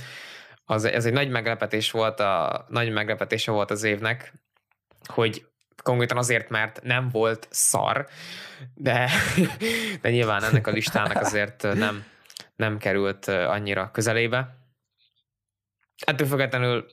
az, 0.65 0.85
ez 0.85 1.05
egy 1.05 1.13
nagy 1.13 1.29
meglepetés 1.29 1.91
volt, 1.91 2.19
a 2.19 2.65
nagy 2.69 2.91
meglepetése 2.91 3.51
volt 3.51 3.71
az 3.71 3.83
évnek, 3.83 4.33
hogy 5.05 5.45
konkrétan 5.83 6.17
azért, 6.17 6.49
mert 6.49 6.81
nem 6.83 7.09
volt 7.09 7.47
szar, 7.49 8.07
de, 8.73 9.09
de 10.01 10.09
nyilván 10.09 10.43
ennek 10.43 10.67
a 10.67 10.71
listának 10.71 11.21
azért 11.21 11.61
nem, 11.73 12.03
nem 12.55 12.77
került 12.77 13.27
annyira 13.27 13.91
közelébe. 13.91 14.55
Ettől 16.05 16.27
függetlenül 16.27 16.85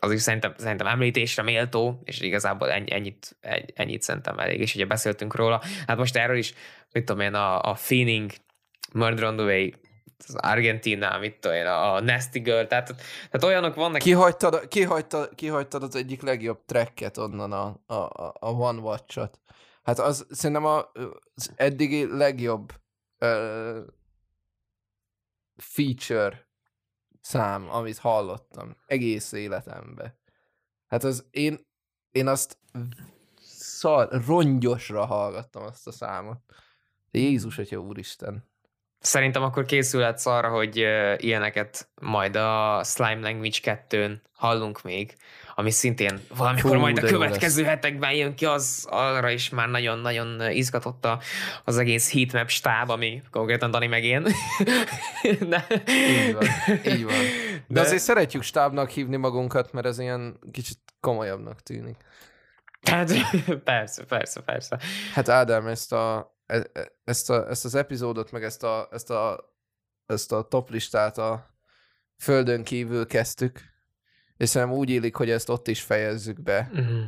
az 0.00 0.12
is 0.12 0.22
szerintem, 0.22 0.54
szerintem 0.56 0.86
említésre 0.86 1.42
méltó, 1.42 2.00
és 2.04 2.20
igazából 2.20 2.70
ennyi, 2.70 2.92
ennyit, 2.92 3.36
ennyit 3.74 4.02
szerintem 4.02 4.38
elég, 4.38 4.60
és 4.60 4.74
ugye 4.74 4.86
beszéltünk 4.86 5.34
róla. 5.34 5.62
Hát 5.86 5.96
most 5.96 6.16
erről 6.16 6.36
is, 6.36 6.54
mit 6.92 7.04
tudom 7.04 7.22
én, 7.22 7.34
a, 7.34 7.60
a 7.60 7.74
Feeling, 7.74 8.32
Murder 8.92 9.24
on 9.24 9.36
the 9.36 9.44
Way, 9.44 9.70
az 10.26 10.34
Argentina, 10.34 11.18
mit 11.18 11.40
tudom 11.40 11.56
én, 11.56 11.66
a 11.66 12.00
Nasty 12.00 12.38
Girl, 12.38 12.66
tehát, 12.66 12.86
tehát 13.30 13.44
olyanok 13.44 13.74
vannak... 13.74 14.00
Kihagytad, 14.00 14.68
kihagytad, 14.68 15.34
kihagytad 15.34 15.82
az 15.82 15.94
egyik 15.94 16.22
legjobb 16.22 16.64
tracket 16.66 17.16
onnan 17.16 17.52
a, 17.52 17.94
a, 17.94 18.32
a 18.38 18.50
One 18.50 18.80
Watch-ot. 18.80 19.40
Hát 19.82 19.98
az 19.98 20.26
szerintem 20.30 20.64
a, 20.64 20.90
az 21.34 21.52
eddigi 21.56 22.16
legjobb 22.16 22.72
uh, 23.20 23.78
feature 25.56 26.47
szám, 27.28 27.70
amit 27.70 27.98
hallottam 27.98 28.76
egész 28.86 29.32
életemben. 29.32 30.18
Hát 30.86 31.04
az 31.04 31.26
én, 31.30 31.66
én 32.10 32.26
azt 32.26 32.58
szar, 33.40 34.24
rongyosra 34.26 35.04
hallgattam 35.04 35.62
azt 35.62 35.86
a 35.86 35.92
számot. 35.92 36.40
Jézus, 37.10 37.56
hogyha 37.56 37.78
úristen. 37.78 38.44
Szerintem 39.00 39.42
akkor 39.42 39.64
készülhetsz 39.64 40.26
arra, 40.26 40.48
hogy 40.48 40.76
ilyeneket 41.16 41.88
majd 42.00 42.36
a 42.36 42.80
Slime 42.84 43.20
Language 43.20 43.58
2-n 43.62 44.12
hallunk 44.32 44.82
még, 44.82 45.16
ami 45.54 45.70
szintén 45.70 46.20
valamikor 46.36 46.74
Hú, 46.74 46.80
majd 46.80 46.98
a 46.98 47.06
következő 47.06 47.64
hetekben 47.64 48.12
jön 48.12 48.34
ki, 48.34 48.44
az 48.44 48.86
arra 48.90 49.30
is 49.30 49.48
már 49.48 49.68
nagyon-nagyon 49.68 50.50
izgatott 50.50 51.08
az 51.64 51.78
egész 51.78 52.12
heatmap 52.12 52.48
stáb, 52.48 52.90
ami 52.90 53.22
konkrétan 53.30 53.70
Dani 53.70 53.86
meg 53.86 54.04
én. 54.04 54.22
De... 55.48 55.66
Így 55.86 56.32
van, 56.32 56.46
így 56.84 57.04
van. 57.04 57.14
De, 57.14 57.62
De 57.68 57.80
azért 57.80 58.02
szeretjük 58.02 58.42
stábnak 58.42 58.90
hívni 58.90 59.16
magunkat, 59.16 59.72
mert 59.72 59.86
ez 59.86 59.98
ilyen 59.98 60.38
kicsit 60.52 60.78
komolyabbnak 61.00 61.62
tűnik. 61.62 61.96
Hát, 62.82 63.12
persze, 63.64 64.04
persze, 64.04 64.40
persze. 64.40 64.78
Hát 65.12 65.28
Ádám, 65.28 65.66
ezt 65.66 65.92
a 65.92 66.36
E, 66.48 66.70
e, 66.72 66.92
ezt, 67.04 67.30
a, 67.30 67.48
ezt 67.48 67.64
az 67.64 67.74
epizódot, 67.74 68.30
meg 68.30 68.44
ezt 68.44 68.62
a, 68.62 68.88
ezt 68.90 69.10
a, 69.10 69.54
ezt 70.06 70.32
a 70.32 70.42
top 70.42 70.70
listát 70.70 71.18
a 71.18 71.54
földön 72.16 72.64
kívül 72.64 73.06
kezdtük, 73.06 73.60
és 74.36 74.48
szerintem 74.48 74.78
úgy 74.78 74.90
illik, 74.90 75.16
hogy 75.16 75.30
ezt 75.30 75.48
ott 75.48 75.68
is 75.68 75.82
fejezzük 75.82 76.42
be. 76.42 76.70
Uh-huh. 76.72 77.04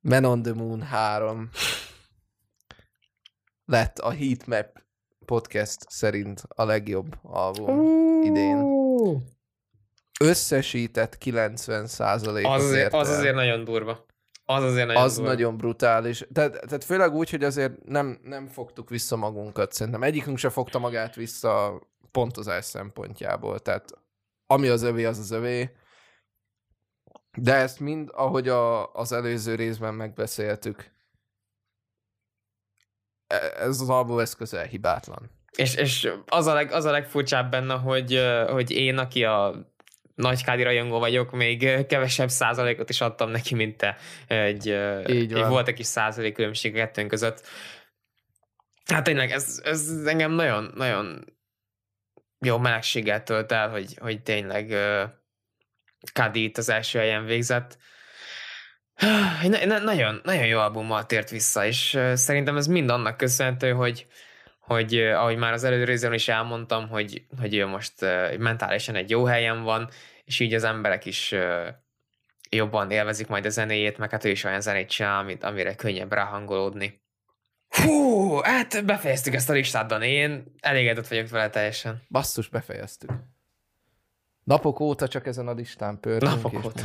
Men 0.00 0.24
on 0.24 0.42
the 0.42 0.52
Moon 0.52 0.82
3 0.82 1.50
lett 3.64 3.98
a 3.98 4.10
Heatmap 4.10 4.82
podcast 5.24 5.90
szerint 5.90 6.42
a 6.48 6.64
legjobb 6.64 7.18
album 7.22 7.78
uh. 7.78 8.26
idén. 8.26 8.64
összesített 10.20 11.18
90 11.18 11.86
százalék 11.86 12.46
az, 12.46 12.64
azért, 12.64 12.92
az 12.92 13.08
azért 13.08 13.34
nagyon 13.34 13.64
durva. 13.64 14.06
Az 14.50 14.62
azért 14.62 14.86
nagyon 14.86 15.02
Az 15.02 15.14
durva. 15.14 15.30
nagyon 15.30 15.56
brutális. 15.56 16.24
Tehát, 16.32 16.52
tehát 16.52 16.84
főleg 16.84 17.14
úgy, 17.14 17.30
hogy 17.30 17.44
azért 17.44 17.84
nem, 17.84 18.18
nem 18.22 18.46
fogtuk 18.46 18.88
vissza 18.88 19.16
magunkat. 19.16 19.72
Szerintem 19.72 20.02
egyikünk 20.02 20.38
se 20.38 20.50
fogta 20.50 20.78
magát 20.78 21.14
vissza 21.14 21.82
pontozás 22.10 22.64
szempontjából. 22.64 23.58
Tehát 23.58 23.90
ami 24.46 24.68
az 24.68 24.82
övé, 24.82 25.04
az 25.04 25.18
az 25.18 25.30
övé. 25.30 25.76
De 27.38 27.54
ezt 27.54 27.80
mind, 27.80 28.10
ahogy 28.12 28.48
a, 28.48 28.92
az 28.92 29.12
előző 29.12 29.54
részben 29.54 29.94
megbeszéltük, 29.94 30.90
e- 33.26 33.54
ez 33.58 33.80
az 33.80 33.88
album 33.88 34.18
ez 34.18 34.34
közel 34.34 34.64
hibátlan. 34.64 35.30
És, 35.56 35.74
és 35.74 36.12
az, 36.26 36.46
a 36.46 36.54
leg, 36.54 36.72
az 36.72 36.84
a 36.84 36.90
legfurcsább 36.90 37.50
benne, 37.50 37.74
hogy, 37.74 38.20
hogy 38.50 38.70
én, 38.70 38.98
aki 38.98 39.24
a 39.24 39.66
nagy 40.18 40.44
kádi 40.44 40.62
rajongó 40.62 40.98
vagyok, 40.98 41.30
még 41.30 41.86
kevesebb 41.86 42.28
százalékot 42.28 42.90
is 42.90 43.00
adtam 43.00 43.30
neki, 43.30 43.54
mint 43.54 43.76
te. 43.76 43.96
Egy, 44.26 44.66
Így 45.06 45.32
egy 45.32 45.46
volt 45.46 45.68
egy 45.68 45.74
kis 45.74 45.86
százalék 45.86 46.34
különbség 46.34 46.74
a 46.74 46.78
kettőnk 46.78 47.08
között. 47.08 47.46
Hát 48.84 49.04
tényleg, 49.04 49.30
ez, 49.30 49.60
ez 49.64 49.88
engem 50.04 50.32
nagyon, 50.32 50.72
nagyon 50.74 51.24
jó 52.38 52.58
melegséggel 52.58 53.22
tölt 53.22 53.52
el, 53.52 53.68
hogy, 53.68 53.96
hogy 54.00 54.22
tényleg 54.22 54.74
Kadi 56.12 56.42
itt 56.42 56.58
az 56.58 56.68
első 56.68 56.98
helyen 56.98 57.24
végzett. 57.24 57.78
Na, 59.42 59.64
na, 59.64 59.78
nagyon, 59.78 60.20
nagyon 60.24 60.46
jó 60.46 60.58
albummal 60.58 61.06
tért 61.06 61.30
vissza, 61.30 61.66
és 61.66 61.98
szerintem 62.14 62.56
ez 62.56 62.66
mind 62.66 62.90
annak 62.90 63.16
köszönhető, 63.16 63.72
hogy, 63.72 64.06
hogy 64.68 64.96
uh, 64.96 65.20
ahogy 65.20 65.36
már 65.36 65.52
az 65.52 65.64
előző 65.64 65.84
részben 65.84 66.12
is 66.12 66.28
elmondtam, 66.28 66.88
hogy, 66.88 67.22
hogy 67.40 67.54
ő 67.54 67.66
most 67.66 68.02
uh, 68.02 68.36
mentálisan 68.36 68.94
egy 68.94 69.10
jó 69.10 69.24
helyen 69.24 69.62
van, 69.62 69.88
és 70.24 70.40
így 70.40 70.54
az 70.54 70.64
emberek 70.64 71.04
is 71.04 71.32
uh, 71.32 71.66
jobban 72.50 72.90
élvezik 72.90 73.26
majd 73.26 73.44
a 73.44 73.48
zenéjét, 73.48 73.98
meg 73.98 74.10
hát 74.10 74.24
ő 74.24 74.28
is 74.28 74.44
olyan 74.44 74.60
zenét 74.60 74.88
csinál, 74.88 75.18
amit, 75.18 75.44
amire 75.44 75.74
könnyebb 75.74 76.12
ráhangolódni. 76.12 77.02
Hú, 77.68 78.36
hát 78.36 78.84
befejeztük 78.84 79.34
ezt 79.34 79.50
a 79.50 79.52
listát, 79.52 79.86
Dani. 79.86 80.08
Én 80.08 80.54
elégedett 80.60 81.08
vagyok 81.08 81.28
vele 81.28 81.50
teljesen. 81.50 82.02
Basszus, 82.10 82.48
befejeztük. 82.48 83.10
Napok 84.44 84.80
óta 84.80 85.08
csak 85.08 85.26
ezen 85.26 85.48
a 85.48 85.52
listán 85.52 86.00
pörtünk. 86.00 86.42
Napok 86.42 86.64
óta. 86.64 86.82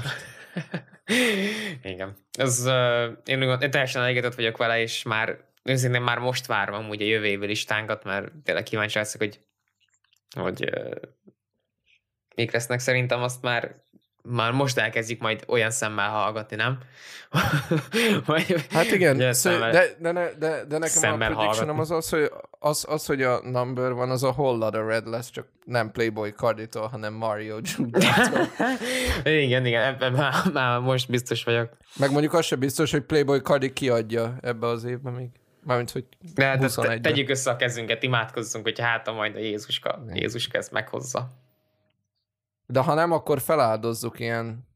Igen. 1.94 2.16
Ez, 2.32 2.66
uh, 2.66 3.18
én, 3.26 3.42
én 3.42 3.72
teljesen 3.72 4.02
elégedett 4.02 4.36
vagyok 4.36 4.58
vele, 4.58 4.82
és 4.82 5.04
már 5.04 5.38
őszintén 5.64 6.02
már 6.02 6.20
most 6.20 6.46
várom 6.46 6.76
amúgy 6.76 7.02
a 7.02 7.06
jövő 7.06 7.26
évi 7.26 7.46
listánkat, 7.46 8.04
mert 8.04 8.32
tényleg 8.44 8.64
kíváncsi 8.64 8.98
leszek, 8.98 9.22
hogy, 9.22 9.40
hogy 10.36 10.64
uh, 10.64 10.96
mik 12.36 12.52
lesznek. 12.52 12.80
Szerintem 12.80 13.22
azt 13.22 13.42
már 13.42 13.84
már 14.24 14.52
most 14.52 14.78
elkezdjük 14.78 15.20
majd 15.20 15.44
olyan 15.48 15.72
szemmel 15.72 16.10
hallgatni, 16.10 16.56
nem? 16.56 16.78
Vagy, 18.26 18.66
Hát 18.70 18.92
igen, 18.92 19.34
szó, 19.34 19.50
szemmel- 19.50 19.72
de, 19.72 19.86
de, 20.00 20.12
ne, 20.12 20.30
de, 20.34 20.66
de 20.66 20.78
nekem 20.78 21.14
a 21.14 21.18
predictionom 21.18 21.80
az 21.80 21.92
az, 21.92 22.10
hogy, 22.10 22.32
az, 22.60 22.86
az, 22.90 23.06
hogy 23.06 23.22
a 23.22 23.42
number 23.44 23.94
van, 23.94 24.10
az 24.10 24.24
a 24.24 24.30
whole 24.30 24.58
lot 24.58 24.76
of 24.76 24.88
red 24.88 25.08
lesz, 25.08 25.30
csak 25.30 25.48
nem 25.66 25.92
Playboy 25.92 26.32
Carditól, 26.32 26.88
hanem 26.88 27.14
Mario 27.14 27.60
Giuliano. 27.62 28.44
igen, 29.46 29.66
igen, 29.66 29.84
ebben 29.84 30.12
már, 30.12 30.34
már 30.54 30.80
most 30.80 31.10
biztos 31.10 31.44
vagyok. 31.44 31.70
Meg 31.96 32.12
mondjuk 32.12 32.34
az 32.34 32.46
sem 32.46 32.60
biztos, 32.60 32.92
hogy 32.92 33.02
Playboy 33.02 33.40
Cardi 33.40 33.74
kiadja 33.74 34.38
ebbe 34.42 34.68
az 34.68 34.84
évben 34.84 35.14
még. 35.14 35.30
Mármint, 35.64 35.92
hogy 35.92 36.08
De, 36.34 36.58
de 36.58 36.58
te, 36.58 36.68
21-ben. 36.68 37.02
tegyük 37.02 37.30
össze 37.30 37.52
a 37.52 37.56
kezünket, 37.56 38.04
imádkozzunk, 38.04 38.64
hogy 38.66 38.80
hát 38.80 39.08
a 39.08 39.14
majd 39.14 39.36
a 39.36 39.40
Jézuska, 39.40 40.00
Igen. 40.04 40.16
Jézuska 40.16 40.58
ezt 40.58 40.72
meghozza. 40.72 41.32
De 42.66 42.80
ha 42.80 42.94
nem, 42.94 43.12
akkor 43.12 43.42
feláldozzuk 43.42 44.20
ilyen, 44.20 44.68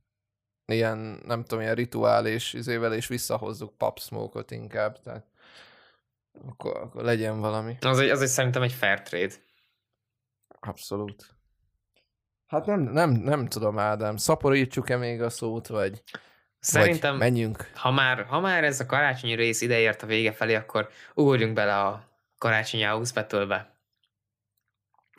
ilyen 0.65 0.97
nem 1.25 1.43
tudom, 1.43 1.63
ilyen 1.63 1.75
rituális 1.75 2.53
izével, 2.53 2.93
és 2.93 3.07
visszahozzuk 3.07 3.77
Pop 3.77 3.99
Smoke-ot 3.99 4.51
inkább, 4.51 4.99
tehát 5.01 5.25
akkor, 6.47 6.77
akkor 6.77 7.03
legyen 7.03 7.39
valami. 7.39 7.77
Az 7.81 7.99
egy, 7.99 8.09
az 8.09 8.21
egy 8.21 8.27
szerintem 8.27 8.61
egy 8.61 8.73
fair 8.73 9.01
trade. 9.01 9.33
Abszolút. 10.59 11.35
Hát 12.47 12.65
nem, 12.65 12.79
nem, 12.79 13.11
nem 13.11 13.47
tudom, 13.47 13.77
Ádám, 13.77 14.17
szaporítsuk-e 14.17 14.97
még 14.97 15.21
a 15.21 15.29
szót, 15.29 15.67
vagy, 15.67 16.03
Szerintem, 16.67 17.11
vagy 17.11 17.19
menjünk. 17.19 17.69
ha 17.75 17.91
már, 17.91 18.25
ha 18.25 18.39
már 18.39 18.63
ez 18.63 18.79
a 18.79 18.85
karácsonyi 18.85 19.35
rész 19.35 19.61
ideért 19.61 20.03
a 20.03 20.05
vége 20.05 20.31
felé, 20.31 20.55
akkor 20.55 20.89
ugorjunk 21.13 21.53
bele 21.53 21.79
a 21.79 22.07
karácsonyi 22.37 22.83
House 22.83 23.13
Battle-be. 23.13 23.75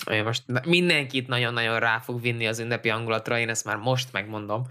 Ami 0.04 0.20
Most 0.20 0.42
mindenkit 0.64 1.28
nagyon-nagyon 1.28 1.78
rá 1.78 1.98
fog 1.98 2.20
vinni 2.20 2.46
az 2.46 2.58
ünnepi 2.58 2.88
hangulatra, 2.88 3.38
én 3.38 3.48
ezt 3.48 3.64
már 3.64 3.76
most 3.76 4.12
megmondom. 4.12 4.66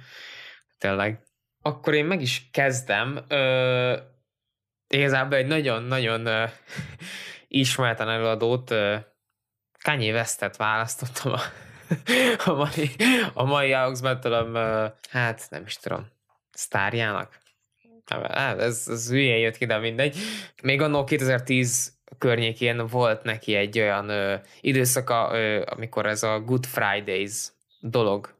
Tényleg. 0.78 1.22
Akkor 1.62 1.94
én 1.94 2.06
meg 2.06 2.22
is 2.22 2.50
kezdem. 2.52 3.20
Ö, 3.28 3.98
igazából 4.88 5.38
egy 5.38 5.48
nagyon-nagyon 5.48 6.26
ö, 6.26 6.46
ismeretlen 7.48 8.10
előadót, 8.10 8.72
ö, 8.72 8.96
Kanye 9.84 10.14
Westet 10.14 10.58
választottam 10.58 11.32
a, 11.32 11.40
a 12.52 12.54
mai, 12.54 12.90
a 13.34 13.44
mai 13.44 13.72
Battle-öm, 14.02 14.56
ö, 14.56 14.88
hát 15.10 15.48
nem 15.50 15.64
is 15.66 15.78
tudom, 15.78 16.16
sztárjának. 16.58 17.40
Hát, 18.30 18.60
ez, 18.60 18.88
ez 18.88 19.10
hülyén 19.10 19.38
jött 19.38 19.58
ki, 19.58 19.66
de 19.66 19.78
mindegy. 19.78 20.18
Még 20.64 20.82
annó 20.82 21.04
2010 21.04 21.94
környékén 22.18 22.88
volt 22.88 23.24
neki 23.24 23.56
egy 23.56 23.80
olyan 23.80 24.10
ö, 24.10 24.36
időszaka, 24.62 25.30
ö, 25.34 25.64
amikor 25.66 26.06
ez 26.06 26.24
a 26.24 26.40
Good 26.40 26.66
Fridays 26.66 27.48
dolog 27.80 28.36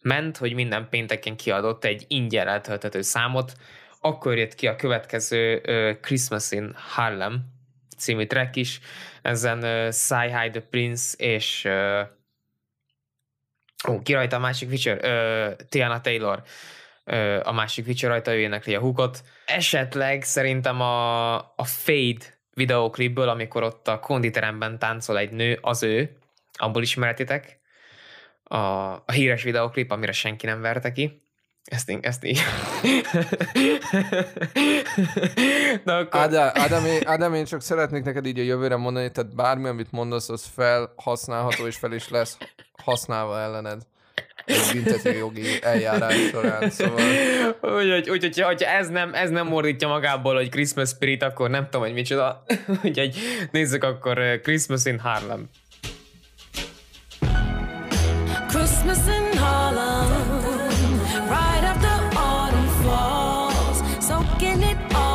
ment, 0.00 0.36
hogy 0.36 0.54
minden 0.54 0.88
pénteken 0.88 1.36
kiadott 1.36 1.84
egy 1.84 2.04
ingyen 2.08 2.48
eltölthető 2.48 3.02
számot, 3.02 3.52
akkor 4.00 4.36
jött 4.36 4.54
ki 4.54 4.66
a 4.66 4.76
következő 4.76 5.60
ö, 5.64 5.92
Christmas 6.00 6.50
in 6.50 6.74
Harlem 6.76 7.52
című 8.02 8.26
track 8.26 8.56
is, 8.56 8.80
ezen 9.22 9.58
uh, 9.58 9.92
Sci 9.92 10.14
High 10.14 10.50
the 10.50 10.60
Prince 10.60 11.14
és 11.18 11.64
uh, 11.64 12.08
ó, 13.88 14.02
ki 14.02 14.12
rajta 14.12 14.36
a 14.36 14.38
másik 14.38 14.68
feature? 14.68 15.48
Uh, 15.48 15.56
Tiana 15.68 16.00
Taylor 16.00 16.38
ö, 16.38 16.42
a 17.42 17.52
másik 17.52 17.84
feature 17.84 18.08
rajta, 18.08 18.34
ő 18.34 18.38
énekli 18.38 18.74
a 18.74 18.80
hookot. 18.80 19.22
Esetleg 19.46 20.22
szerintem 20.22 20.80
a, 20.80 21.34
a 21.36 21.64
Fade 21.64 22.40
videóklipből, 22.54 23.28
amikor 23.28 23.62
ott 23.62 23.88
a 23.88 24.00
konditeremben 24.00 24.78
táncol 24.78 25.18
egy 25.18 25.30
nő, 25.30 25.58
az 25.60 25.82
ő, 25.82 26.16
abból 26.52 26.82
ismeretitek. 26.82 27.60
A, 28.44 28.56
a 28.56 29.12
híres 29.12 29.42
videóklip, 29.42 29.90
amire 29.90 30.12
senki 30.12 30.46
nem 30.46 30.60
verte 30.60 30.92
ki. 30.92 31.22
Ezt, 31.64 31.88
én- 31.88 31.98
ezt 32.02 32.24
így. 32.24 32.40
Na 35.84 35.96
akkor... 35.96 36.20
Ádám, 36.20 36.50
Ádám, 36.54 36.84
én, 36.84 37.00
Ádám, 37.04 37.34
én 37.34 37.44
csak 37.44 37.62
szeretnék 37.62 38.04
neked 38.04 38.26
így 38.26 38.38
a 38.38 38.42
jövőre 38.42 38.76
mondani, 38.76 39.10
tehát 39.10 39.34
bármi, 39.34 39.68
amit 39.68 39.92
mondasz, 39.92 40.28
az 40.28 40.44
felhasználható, 40.54 41.66
és 41.66 41.76
fel 41.76 41.92
is 41.92 42.08
lesz 42.08 42.38
használva 42.82 43.40
ellened 43.40 43.82
egy 44.44 44.70
büntető 44.72 45.12
jogi 45.12 45.42
eljárás 45.62 46.14
során, 46.30 46.70
szóval 46.70 47.00
Úgyhogy, 47.60 48.10
úgyhogy 48.10 48.40
hogyha 48.40 48.70
ez 48.70 48.88
nem, 48.88 49.14
ez 49.14 49.30
nem 49.30 49.46
mordítja 49.46 49.88
magából, 49.88 50.34
hogy 50.34 50.48
Christmas 50.48 50.88
Spirit, 50.88 51.22
akkor 51.22 51.50
nem 51.50 51.64
tudom, 51.64 51.80
hogy 51.80 51.92
micsoda. 51.92 52.44
Úgyhogy 52.84 53.16
nézzük 53.50 53.84
akkor 53.84 54.18
uh, 54.18 54.40
Christmas 54.40 54.84
in 54.84 54.98
Harlem. 54.98 55.48
Christmas 58.48 58.98
in 59.06 59.38
Harlem, 59.38 60.08
right 61.28 61.64
after 61.64 61.90
autumn 62.14 62.68
falls, 62.82 64.04
soaking 64.06 64.62
it 64.62 64.94
all 64.94 65.11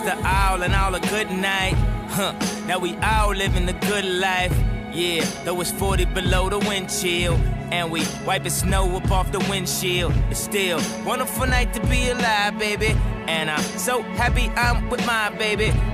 Chris 0.00 0.14
the 0.14 0.26
owl 0.26 0.62
and 0.62 0.74
all 0.74 0.94
a 0.94 1.00
good 1.00 1.30
night. 1.30 1.74
Huh, 2.08 2.34
now 2.66 2.78
we 2.78 2.96
all 2.96 3.34
living 3.34 3.66
the 3.66 3.72
good 3.72 4.04
life. 4.04 4.54
Yeah, 4.92 5.24
though 5.44 5.60
it's 5.60 5.70
40 5.70 6.06
below 6.06 6.48
the 6.48 6.58
wind 6.58 6.90
chill. 6.90 7.34
And 7.72 7.90
we 7.90 8.02
wiping 8.26 8.50
snow 8.50 8.96
up 8.96 9.10
off 9.10 9.30
the 9.30 9.38
windshield. 9.50 10.12
It's 10.30 10.40
still 10.40 10.80
wonderful 11.04 11.46
night 11.46 11.72
to 11.74 11.86
be 11.86 12.08
alive, 12.08 12.58
baby. 12.58 12.96
And 13.26 13.50
I'm 13.50 13.62
so 13.78 14.02
happy 14.02 14.50
I'm 14.56 14.88
with 14.90 15.04
my 15.06 15.30
baby. 15.30 15.72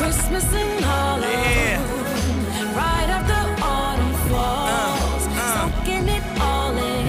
Christmas 0.00 0.44
in 0.54 0.82
Harlem. 0.82 1.30
Yeah. 1.30 1.78
Right 2.82 3.08
after 3.16 3.40
autumn 3.62 4.14
falls. 4.30 5.26
uh. 5.28 5.54
Soaking 5.56 6.08
it 6.16 6.24
all 6.40 6.74
in. 6.76 7.06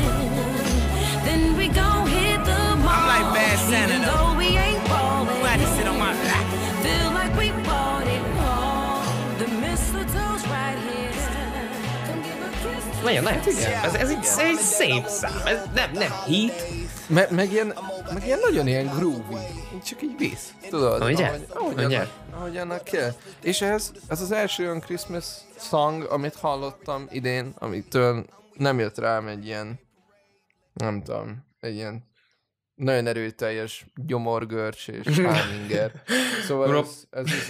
Then 1.28 1.56
we 1.58 1.68
gon' 1.70 2.08
hit 2.08 2.44
the 2.44 2.62
mall. 2.84 2.90
I'm 2.96 3.08
like 3.14 3.28
Bad 3.38 3.58
Santa, 3.70 3.94
Even 3.96 4.02
though. 4.08 4.18
though 4.32 4.38
we 4.38 4.48
ain't 4.58 4.84
ballin'. 4.90 5.40
Glad 5.40 5.60
to 5.64 5.68
sit 5.76 5.88
on 5.88 5.98
my 5.98 6.14
lap. 6.28 6.46
Feel 6.86 7.10
like 7.20 7.34
we 7.42 7.48
bought 7.68 8.08
it 8.18 8.26
all. 8.50 9.04
The 9.42 9.48
mistletoe's 9.64 10.44
right 10.58 10.80
here. 10.90 11.16
Come 12.08 12.22
give 12.28 12.42
a 12.44 12.50
kiss 12.62 12.84
to 13.00 13.06
Nagyon, 13.06 13.24
nagyon, 13.24 13.40
ez, 13.40 13.94
ez, 13.94 14.10
egy, 14.10 14.18
ez 14.18 14.40
egy 14.46 14.58
szép 14.68 15.06
szám, 15.08 15.42
ez 15.46 15.58
nem, 15.76 15.90
nem 15.94 16.12
hit, 16.26 16.54
Me, 17.12 17.28
meg, 17.30 17.52
ilyen, 17.52 17.74
meg 18.14 18.26
ilyen 18.26 18.40
nagyon 18.40 18.68
ilyen 18.68 18.88
groovy. 18.88 19.36
Csak 19.86 20.02
így 20.02 20.18
visz. 20.18 20.54
Tudod? 20.70 21.04
Ugye? 21.04 21.28
Ahogy, 21.28 21.46
ahogy, 21.50 21.86
Ugye? 21.86 21.98
annak, 21.98 22.10
ahogy 22.32 22.58
annak 22.58 22.84
kell. 22.84 23.12
És 23.42 23.62
ez, 23.62 23.92
ez 24.08 24.22
az 24.22 24.32
első 24.32 24.64
olyan 24.64 24.80
Christmas 24.80 25.26
song, 25.58 26.04
amit 26.04 26.36
hallottam 26.36 27.08
idén, 27.10 27.54
amitől 27.60 28.26
nem 28.54 28.80
jött 28.80 28.98
rám 28.98 29.28
egy 29.28 29.46
ilyen, 29.46 29.80
nem 30.74 31.04
tudom, 31.04 31.46
egy 31.60 31.74
ilyen 31.76 32.10
nagyon 32.76 33.08
erőteljes 33.08 33.86
gyomorgörcs 33.96 34.88
és 34.88 35.20
háminger. 35.28 35.92
Szóval 36.44 36.78
ez, 36.78 37.04
ez, 37.10 37.26
ez, 37.32 37.50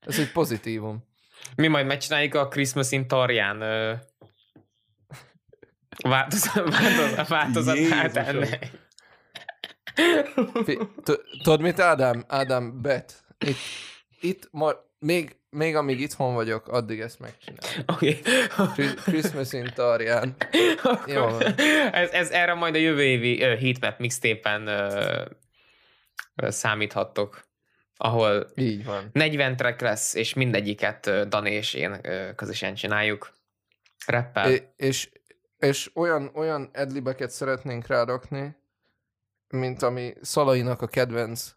ez 0.00 0.18
egy 0.18 0.32
pozitívum. 0.32 1.04
Mi 1.56 1.68
majd 1.68 1.86
megcsináljuk 1.86 2.34
a 2.34 2.48
Christmas 2.48 2.90
in 2.90 3.08
Tarján 3.08 3.62
változat, 6.02 6.54
változat, 6.78 7.28
változatát 7.28 8.14
Jézusom. 8.14 8.42
ennek. 8.42 8.70
Fi- 10.64 10.88
t- 11.04 11.20
Tudod 11.42 11.60
mit, 11.60 11.80
Ádám? 11.80 12.24
Ádám, 12.28 12.82
bet. 12.82 13.24
Itt, 13.38 13.56
itt 14.20 14.48
ma, 14.50 14.72
még, 14.98 15.36
még 15.50 15.76
amíg 15.76 16.00
itthon 16.00 16.34
vagyok, 16.34 16.68
addig 16.68 17.00
ezt 17.00 17.18
megcsinálom. 17.18 17.84
Oké. 17.86 18.20
Chri- 18.72 18.94
Christmas 18.94 19.52
in 19.52 19.70
Tarján. 19.74 20.36
Jó 21.06 21.38
ez, 21.92 22.10
ez 22.10 22.30
erre 22.30 22.54
majd 22.54 22.74
a 22.74 22.78
jövő 22.78 23.02
évi 23.02 23.34
uh, 23.34 23.58
heatmap 23.60 23.98
mixtépen 23.98 24.68
uh, 24.68 26.48
számíthattok, 26.50 27.48
ahol 27.96 28.46
Így 28.54 28.84
van. 28.84 29.10
40 29.12 29.56
track 29.56 29.80
lesz, 29.80 30.14
és 30.14 30.34
mindegyiket 30.34 31.06
uh, 31.06 31.20
Dani 31.22 31.50
és 31.50 31.74
én 31.74 31.90
uh, 31.92 32.34
közösen 32.34 32.74
csináljuk. 32.74 33.32
Rappel. 34.06 34.50
É, 34.50 34.62
és, 34.76 35.08
és 35.64 35.90
olyan, 35.94 36.30
olyan 36.34 36.68
edlibeket 36.72 37.30
szeretnénk 37.30 37.86
rárakni, 37.86 38.56
mint 39.48 39.82
ami 39.82 40.14
Szalainak 40.20 40.82
a 40.82 40.86
kedvenc 40.86 41.54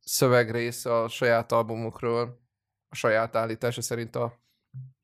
szövegrésze 0.00 0.94
a 0.94 1.08
saját 1.08 1.52
albumukról, 1.52 2.40
a 2.88 2.94
saját 2.94 3.36
állítása 3.36 3.82
szerint 3.82 4.16
a 4.16 4.40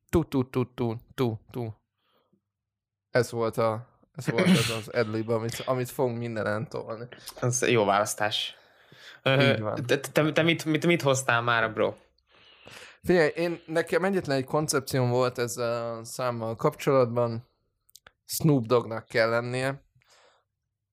tu 0.09 0.27
tu 0.27 0.49
tu 0.49 0.73
tu 0.73 0.95
tu 1.15 1.37
tu. 1.51 1.73
Ez 3.09 3.31
volt 3.31 3.57
a 3.57 3.87
ez 4.11 4.29
volt 4.29 4.47
az 4.47 4.69
az 4.69 4.87
adlib, 4.87 5.29
amit, 5.29 5.63
amit 5.65 5.89
fogunk 5.89 6.17
mindenen 6.17 6.69
tolni. 6.69 7.07
Ez 7.41 7.67
jó 7.67 7.85
választás. 7.85 8.55
Így 9.23 9.59
van. 9.59 9.85
Te, 9.85 9.99
te, 9.99 10.31
te 10.31 10.41
mit, 10.41 10.65
mit, 10.65 10.85
mit 10.85 11.01
hoztál 11.01 11.41
már, 11.41 11.73
bro? 11.73 11.93
Figyelj, 13.03 13.31
én, 13.35 13.61
nekem 13.65 14.03
egyetlen 14.03 14.37
egy 14.37 14.45
koncepcióm 14.45 15.09
volt 15.09 15.37
ezzel 15.37 15.97
a 15.97 16.03
számmal 16.03 16.55
kapcsolatban. 16.55 17.48
Snoop 18.29 18.65
Doggnak 18.65 19.05
kell 19.05 19.29
lennie. 19.29 19.83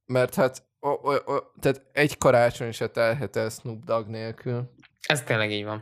Mert 0.07 0.35
hát 0.35 0.63
o, 0.79 0.89
o, 0.89 1.15
o, 1.15 1.39
tehát 1.61 1.87
egy 1.93 2.19
karácsony 2.19 2.73
se 2.73 2.89
telhet 2.89 3.37
el 3.37 3.49
Snoop 3.49 3.85
Dogg 3.85 4.07
nélkül. 4.07 4.71
Ez 5.07 5.23
tényleg 5.23 5.51
így 5.51 5.65
van. 5.65 5.81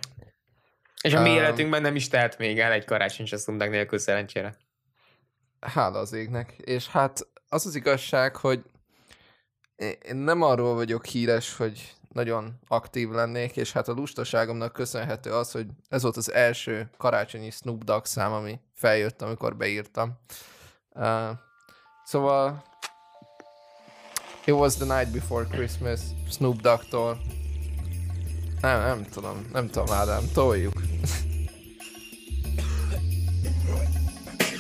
És 1.02 1.14
a 1.14 1.22
mi 1.22 1.28
Um, 1.28 1.36
életünkben 1.36 1.82
nem 1.82 1.96
is 1.96 2.08
tehet 2.08 2.38
még 2.38 2.58
el 2.58 2.72
egy 2.72 2.84
karácsony 2.84 3.26
se 3.26 3.36
szundag 3.36 3.70
nélkül 3.70 3.98
szerencsére. 3.98 4.56
Hála 5.60 5.98
az 5.98 6.12
égnek. 6.12 6.52
És 6.52 6.88
hát 6.88 7.26
az 7.48 7.66
az 7.66 7.74
igazság, 7.74 8.36
hogy 8.36 8.62
én 10.02 10.16
nem 10.16 10.42
arról 10.42 10.74
vagyok 10.74 11.06
híres, 11.06 11.56
hogy 11.56 11.94
nagyon 12.12 12.58
aktív 12.68 13.08
lennék, 13.08 13.56
és 13.56 13.72
hát 13.72 13.88
a 13.88 13.92
lustaságomnak 13.92 14.72
köszönhető 14.72 15.32
az, 15.32 15.50
hogy 15.50 15.66
ez 15.88 16.02
volt 16.02 16.16
az 16.16 16.32
első 16.32 16.90
karácsonyi 16.96 17.50
Snoop 17.50 17.84
Dogg 17.84 18.04
szám, 18.04 18.32
ami 18.32 18.60
feljött, 18.74 19.22
amikor 19.22 19.56
beírtam. 19.56 20.18
Uh, 20.94 21.36
szóval 22.04 22.62
It 24.46 24.54
was 24.54 24.76
the 24.76 24.84
night 24.84 25.12
before 25.12 25.46
Christmas 25.46 26.00
Snoop 26.28 26.60
Dogg-tól. 26.60 27.18
Nem, 28.60 28.80
nem 28.80 29.04
tudom, 29.04 29.46
nem 29.52 29.70
tudom, 29.70 29.94
Ádám, 29.94 30.24
toljuk. 30.32 30.82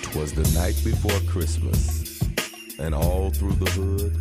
Twas 0.00 0.30
the 0.32 0.48
night 0.52 0.82
before 0.84 1.20
Christmas, 1.26 2.20
and 2.78 2.94
all 2.94 3.30
through 3.30 3.58
the 3.58 3.70
hood, 3.70 4.12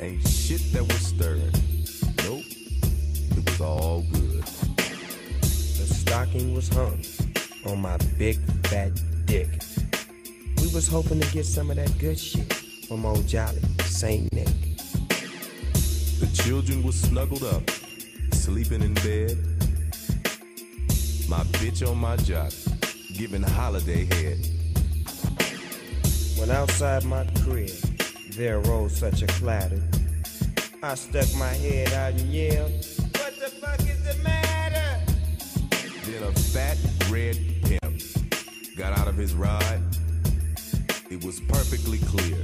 ain't 0.00 0.26
shit 0.26 0.72
that 0.72 0.82
was 0.82 1.06
stirring. 1.06 1.52
Nope, 2.24 2.44
it 3.36 3.44
was 3.44 3.60
all 3.60 4.02
good. 4.10 4.44
The 5.76 5.94
stocking 5.94 6.54
was 6.54 6.68
hung 6.68 7.04
on 7.66 7.80
my 7.80 7.96
big 8.18 8.38
fat 8.62 8.92
dick. 9.26 9.69
Was 10.72 10.86
hoping 10.86 11.18
to 11.20 11.32
get 11.32 11.44
some 11.46 11.68
of 11.70 11.76
that 11.76 11.98
good 11.98 12.16
shit 12.18 12.52
from 12.86 13.04
old 13.04 13.26
Jolly 13.26 13.60
Saint 13.80 14.32
Nick. 14.32 14.46
The 16.20 16.30
children 16.32 16.84
were 16.84 16.92
snuggled 16.92 17.42
up, 17.42 17.68
sleeping 18.32 18.80
in 18.80 18.94
bed. 18.94 19.36
My 21.28 21.42
bitch 21.58 21.86
on 21.86 21.98
my 21.98 22.16
job, 22.18 22.52
giving 23.12 23.42
holiday 23.42 24.04
head. 24.14 24.38
When 26.38 26.50
outside 26.50 27.04
my 27.04 27.24
crib, 27.42 27.70
there 28.30 28.60
rose 28.60 28.96
such 28.96 29.22
a 29.22 29.26
clatter. 29.26 29.82
I 30.84 30.94
stuck 30.94 31.26
my 31.34 31.52
head 31.52 31.92
out 31.94 32.12
and 32.12 32.32
yelled, 32.32 32.70
What 32.70 33.34
the 33.40 33.50
fuck 33.60 33.80
is 33.80 34.02
the 34.04 34.22
matter? 34.22 35.00
Then 36.06 36.22
a 36.22 36.32
fat 36.32 36.78
red 37.10 37.36
pimp 37.64 38.76
got 38.76 38.96
out 38.96 39.08
of 39.08 39.16
his 39.16 39.34
ride. 39.34 39.82
It 41.10 41.24
was 41.24 41.40
perfectly 41.40 41.98
clear. 41.98 42.38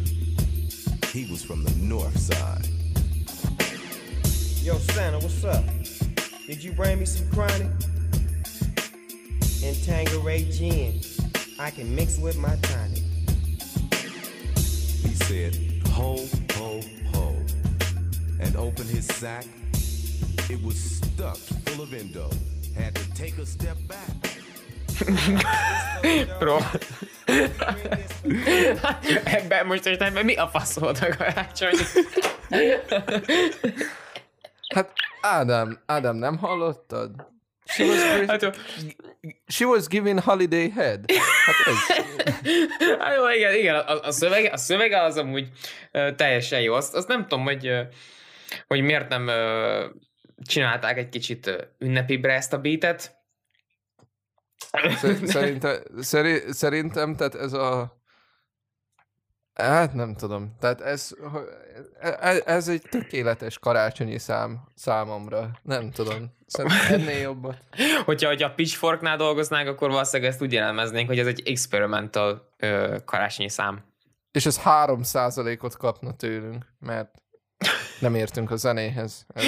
He 1.13 1.31
was 1.31 1.41
from 1.41 1.63
the 1.63 1.71
north 1.77 2.19
side. 2.19 2.67
Yo, 4.61 4.77
Santa, 4.79 5.21
what's 5.21 5.45
up? 5.45 5.63
Did 6.49 6.65
you 6.65 6.73
bring 6.73 6.99
me 6.99 7.05
some 7.05 7.31
chronic? 7.31 7.69
And 9.63 9.77
Tangeray 9.87 10.53
gin. 10.53 11.01
I 11.61 11.71
can 11.71 11.95
mix 11.95 12.19
with 12.19 12.37
my 12.39 12.57
tonic. 12.57 13.05
He 14.57 15.15
said, 15.15 15.57
ho, 15.91 16.27
ho, 16.55 16.81
ho, 17.13 17.37
and 18.41 18.57
opened 18.57 18.91
his 18.91 19.07
sack. 19.07 19.47
It 20.51 20.61
was 20.65 20.77
stuffed 20.77 21.53
full 21.69 21.85
of 21.85 21.95
endo. 21.95 22.31
Had 22.77 22.97
to 22.97 23.15
take 23.15 23.39
a 23.39 23.47
step 23.47 23.77
back. 23.87 24.11
Bro. 26.41 26.61
Ebben 29.25 29.67
most 29.67 29.87
ebben 29.87 30.25
mi 30.25 30.35
a 30.35 30.49
fasz 30.49 30.79
volt 30.79 30.99
a 30.99 31.17
karácsony? 31.17 31.75
Hát 34.75 34.93
Ádám, 35.21 35.83
Ádám, 35.87 36.17
nem 36.17 36.39
hallottad? 36.39 37.11
She 37.65 37.85
was, 37.85 37.99
Hát, 38.31 38.57
she 39.47 39.67
was 39.67 39.87
giving 39.87 40.21
holiday 40.21 40.71
head. 40.71 41.05
Hát 41.45 41.55
ez, 41.67 41.97
Hát 42.99 43.17
jó, 43.17 43.29
igen, 43.29 43.55
igen, 43.55 43.75
a, 43.75 44.01
a, 44.01 44.11
szövege, 44.11 44.51
a 44.51 44.57
szövege 44.57 45.03
az 45.03 45.17
amúgy 45.17 45.49
teljesen 46.17 46.61
jó. 46.61 46.75
Azt, 46.75 46.95
azt 46.95 47.09
nem 47.09 47.23
tudom, 47.23 47.45
hogy, 47.45 47.73
hogy 48.67 48.81
miért 48.81 49.09
nem 49.09 49.31
csinálták 50.47 50.99
egy 50.99 51.09
kicsit 51.09 51.69
ünnepibre 51.79 52.33
ezt 52.33 52.53
a 52.53 52.59
beatet. 52.59 53.16
Szer- 54.97 55.27
Szerintem, 55.27 55.77
szeri- 56.01 56.53
szerintem, 56.53 57.17
tehát 57.17 57.35
ez 57.35 57.53
a 57.53 57.95
Hát 59.55 59.95
nem 59.95 60.15
tudom. 60.15 60.57
Tehát 60.61 60.81
ez, 60.81 61.11
ez, 62.21 62.43
ez 62.47 62.69
egy 62.69 62.83
tökéletes 62.91 63.59
karácsonyi 63.59 64.19
szám 64.19 64.61
számomra. 64.75 65.51
Nem 65.63 65.91
tudom. 65.91 66.33
Szerintem 66.47 67.01
ennél 67.01 67.19
jobbat. 67.19 67.57
Hogyha, 68.05 68.29
hogyha 68.29 68.49
a 68.49 68.55
Pitchforknál 68.55 69.17
dolgoznánk, 69.17 69.69
akkor 69.69 69.91
valószínűleg 69.91 70.33
ezt 70.33 70.43
úgy 70.43 70.53
jellemeznénk, 70.53 71.09
hogy 71.09 71.19
ez 71.19 71.27
egy 71.27 71.43
experimental 71.49 72.55
ö, 72.59 72.97
karácsonyi 73.05 73.49
szám. 73.49 73.85
És 74.31 74.47
ez 74.47 74.61
3%-ot 74.65 75.77
kapna 75.77 76.17
tőlünk, 76.17 76.67
mert 76.79 77.11
nem 78.01 78.15
értünk 78.15 78.51
a 78.51 78.57
zenéhez. 78.57 79.27
Ez, 79.35 79.45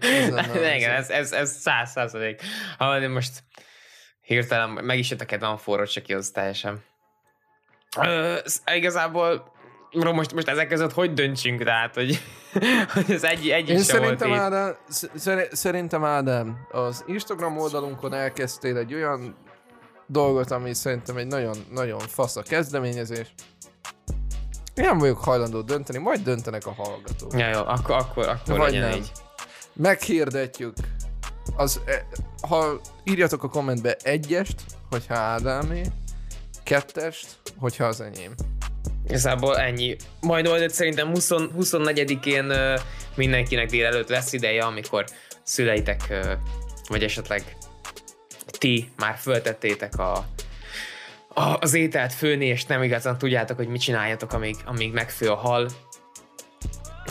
ez 0.00 0.32
az- 0.48 0.56
Igen, 0.56 0.90
ez, 0.90 1.10
ez, 1.10 1.32
ez 1.32 1.50
száz 1.50 1.90
százalék. 1.90 2.42
Ha 2.78 3.08
most 3.08 3.42
hirtelen 4.32 4.70
meg 4.70 4.98
is 4.98 5.10
jöttek 5.10 5.32
egy 5.32 5.40
nagyon 5.40 5.58
forró 5.58 5.84
cseki, 5.84 6.14
az 6.14 6.30
teljesen. 6.30 6.82
Ö, 8.00 8.38
igazából 8.74 9.52
most, 9.92 10.34
most 10.34 10.48
ezek 10.48 10.68
között 10.68 10.92
hogy 10.92 11.12
döntsünk, 11.12 11.62
tehát, 11.64 11.94
hogy, 11.94 12.22
hogy 12.94 13.10
ez 13.10 13.24
egy, 13.24 13.48
egy 13.48 13.68
Én 13.68 13.74
volt 13.74 13.86
szerintem, 13.86 14.30
itt. 14.30 14.36
Ádám, 14.36 14.76
sz- 14.88 15.48
szerintem 15.52 16.04
Ádám, 16.04 16.66
az 16.70 17.04
Instagram 17.06 17.58
oldalunkon 17.58 18.14
elkezdtél 18.14 18.76
egy 18.76 18.94
olyan 18.94 19.36
dolgot, 20.06 20.50
ami 20.50 20.74
szerintem 20.74 21.16
egy 21.16 21.26
nagyon, 21.26 21.56
nagyon 21.70 21.98
fasz 21.98 22.36
a 22.36 22.42
kezdeményezés. 22.42 23.34
Én 24.74 24.84
nem 24.84 24.98
vagyok 24.98 25.24
hajlandó 25.24 25.60
dönteni, 25.60 25.98
majd 25.98 26.20
döntenek 26.20 26.66
a 26.66 26.72
hallgatók. 26.72 27.32
Ja, 27.32 27.48
jó, 27.48 27.58
akkor, 27.58 27.96
akkor, 27.96 28.28
akkor 28.28 28.58
Vagy 28.58 28.72
legyen 28.72 28.88
nem. 28.88 28.98
így. 28.98 29.12
Meghirdetjük. 29.72 30.74
Az, 31.56 31.80
e, 31.86 32.06
ha 32.48 32.80
írjatok 33.04 33.42
a 33.42 33.48
kommentbe 33.48 33.96
egyest, 34.02 34.54
hogyha 34.90 35.14
Ádámé, 35.14 35.82
kettest, 36.62 37.26
hogyha 37.56 37.84
az 37.84 38.00
enyém. 38.00 38.34
Igazából 39.04 39.58
ennyi. 39.58 39.96
Majd 40.20 40.48
majd 40.48 40.70
szerintem 40.70 41.08
20, 41.08 41.30
24-én 41.32 42.50
ö, 42.50 42.74
mindenkinek 43.14 43.70
délelőtt 43.70 44.08
lesz 44.08 44.32
ideje, 44.32 44.64
amikor 44.64 45.04
szüleitek, 45.42 46.26
vagy 46.88 47.02
esetleg 47.02 47.56
ti 48.46 48.92
már 48.96 49.16
föltettétek 49.16 49.98
a, 49.98 50.26
a, 51.28 51.56
az 51.60 51.74
ételt 51.74 52.12
főni, 52.12 52.46
és 52.46 52.64
nem 52.64 52.82
igazán 52.82 53.18
tudjátok, 53.18 53.56
hogy 53.56 53.68
mit 53.68 53.80
csináljatok, 53.80 54.32
amíg, 54.32 54.56
amíg 54.64 54.92
megfő 54.92 55.30
a 55.30 55.34
hal, 55.34 55.68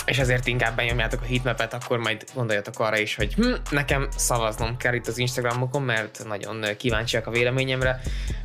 és 0.05 0.17
ezért 0.17 0.47
inkább 0.47 0.75
benyomjátok 0.75 1.21
a 1.21 1.25
heatmapet, 1.25 1.73
akkor 1.73 1.97
majd 1.97 2.23
gondoljatok 2.33 2.79
arra 2.79 2.97
is, 2.97 3.15
hogy 3.15 3.33
hm, 3.33 3.53
nekem 3.69 4.07
szavaznom 4.15 4.77
kell 4.77 4.93
itt 4.93 5.07
az 5.07 5.17
Instagramokon, 5.17 5.81
mert 5.81 6.23
nagyon 6.27 6.65
kíváncsiak 6.77 7.27
a 7.27 7.31
véleményemre. 7.31 8.01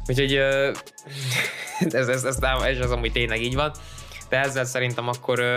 Úgyhogy 0.07 0.35
ö, 0.35 0.67
ez, 1.81 1.95
ez, 1.95 2.09
ez, 2.09 2.25
ez 2.25 2.81
az 2.81 2.91
amúgy 2.91 3.13
tényleg 3.13 3.43
így 3.43 3.55
van. 3.55 3.73
De 4.29 4.39
ezzel 4.39 4.65
szerintem 4.65 5.09
akkor 5.09 5.39
ö, 5.39 5.57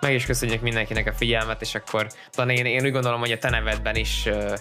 meg 0.00 0.14
is 0.14 0.26
köszönjük 0.26 0.60
mindenkinek 0.60 1.06
a 1.06 1.12
figyelmet, 1.12 1.62
és 1.62 1.74
akkor 1.74 2.06
talán 2.30 2.56
én, 2.56 2.64
én 2.64 2.84
úgy 2.84 2.92
gondolom, 2.92 3.20
hogy 3.20 3.32
a 3.32 3.38
te 3.38 3.50
nevedben 3.50 3.96
is 3.96 4.26
ö, 4.26 4.54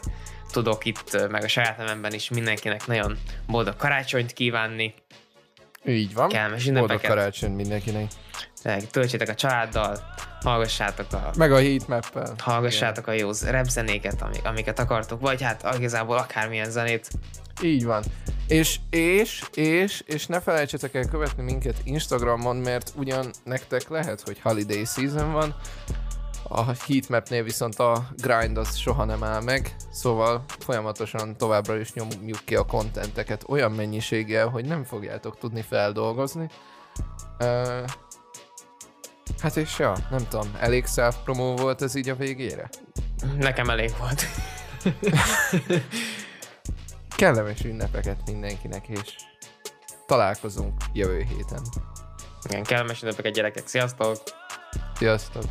tudok 0.52 0.86
itt, 0.86 1.28
meg 1.30 1.44
a 1.44 1.48
saját 1.48 1.78
nevemben 1.78 2.14
is 2.14 2.30
mindenkinek 2.30 2.88
nagyon 2.88 3.18
boldog 3.48 3.76
karácsonyt 3.76 4.34
kívánni. 4.34 4.94
Így 5.86 6.14
van. 6.14 6.30
Kellemes 6.30 6.64
Boldog 6.64 6.84
ünnepeket. 6.84 7.10
karácsony 7.10 7.52
mindenkinek. 7.52 8.12
Tényleg 8.62 8.90
Töltsétek 8.90 9.30
a 9.30 9.36
családdal, 9.36 10.00
hallgassátok 10.44 11.14
a 11.14 11.32
Meg 11.38 11.52
a 11.52 11.58
heatmap-el. 11.58 12.36
hallgassátok 12.38 13.08
a 13.08 13.12
jó 13.12 13.30
repzenéket, 13.46 14.22
amik, 14.22 14.46
amiket 14.46 14.80
akartok, 14.80 15.22
vagy 15.22 15.42
hát 15.42 15.76
igazából 15.78 16.18
akármilyen 16.18 16.72
zenét. 16.72 17.08
Így 17.62 17.86
van. 17.86 18.04
És, 18.48 18.80
és, 18.90 19.44
és, 19.54 20.04
és 20.06 20.26
ne 20.26 20.40
felejtsetek 20.40 20.94
el 20.94 21.06
követni 21.06 21.44
minket 21.44 21.76
Instagramon, 21.84 22.56
mert 22.56 22.92
ugyan 22.96 23.32
nektek 23.44 23.90
lehet, 23.90 24.22
hogy 24.22 24.40
holiday 24.42 24.86
season 24.86 25.32
van, 25.32 25.56
a 26.50 26.64
heatmapnél 26.88 27.44
viszont 27.44 27.80
a 27.80 28.08
grind 28.18 28.58
az 28.58 28.76
soha 28.76 29.06
nem 29.06 29.24
áll 29.24 29.42
meg, 29.42 29.76
szóval 29.92 30.44
folyamatosan 30.60 31.38
továbbra 31.38 31.80
is 31.80 31.94
nyomjuk 31.94 32.40
ki 32.46 32.56
a 32.56 32.66
kontenteket 32.66 33.44
olyan 33.48 33.72
mennyiséggel, 33.72 34.48
hogy 34.48 34.66
nem 34.66 34.84
fogjátok 34.84 35.38
tudni 35.38 35.62
feldolgozni. 35.62 36.50
Uh, 37.40 37.84
hát 39.40 39.58
és 39.58 39.80
ja, 39.80 39.94
nem 40.10 40.28
tudom, 40.28 40.56
elég 40.60 40.86
self-promo 40.86 41.56
volt 41.56 41.82
ez 41.82 41.96
így 41.96 42.10
a 42.10 42.16
végére? 42.16 42.70
Nekem 43.38 43.70
elég 43.70 43.92
volt. 44.00 44.26
Kellemes 47.16 47.64
ünnepeket 47.64 48.18
mindenkinek, 48.26 48.88
és 48.88 49.16
találkozunk 50.06 50.74
jövő 50.94 51.22
héten. 51.22 51.62
Igen, 52.44 52.64
kellemes 52.64 53.02
ünnepeket 53.02 53.34
gyerekek, 53.34 53.68
sziasztok! 53.68 54.18
Sziasztok! 54.98 55.44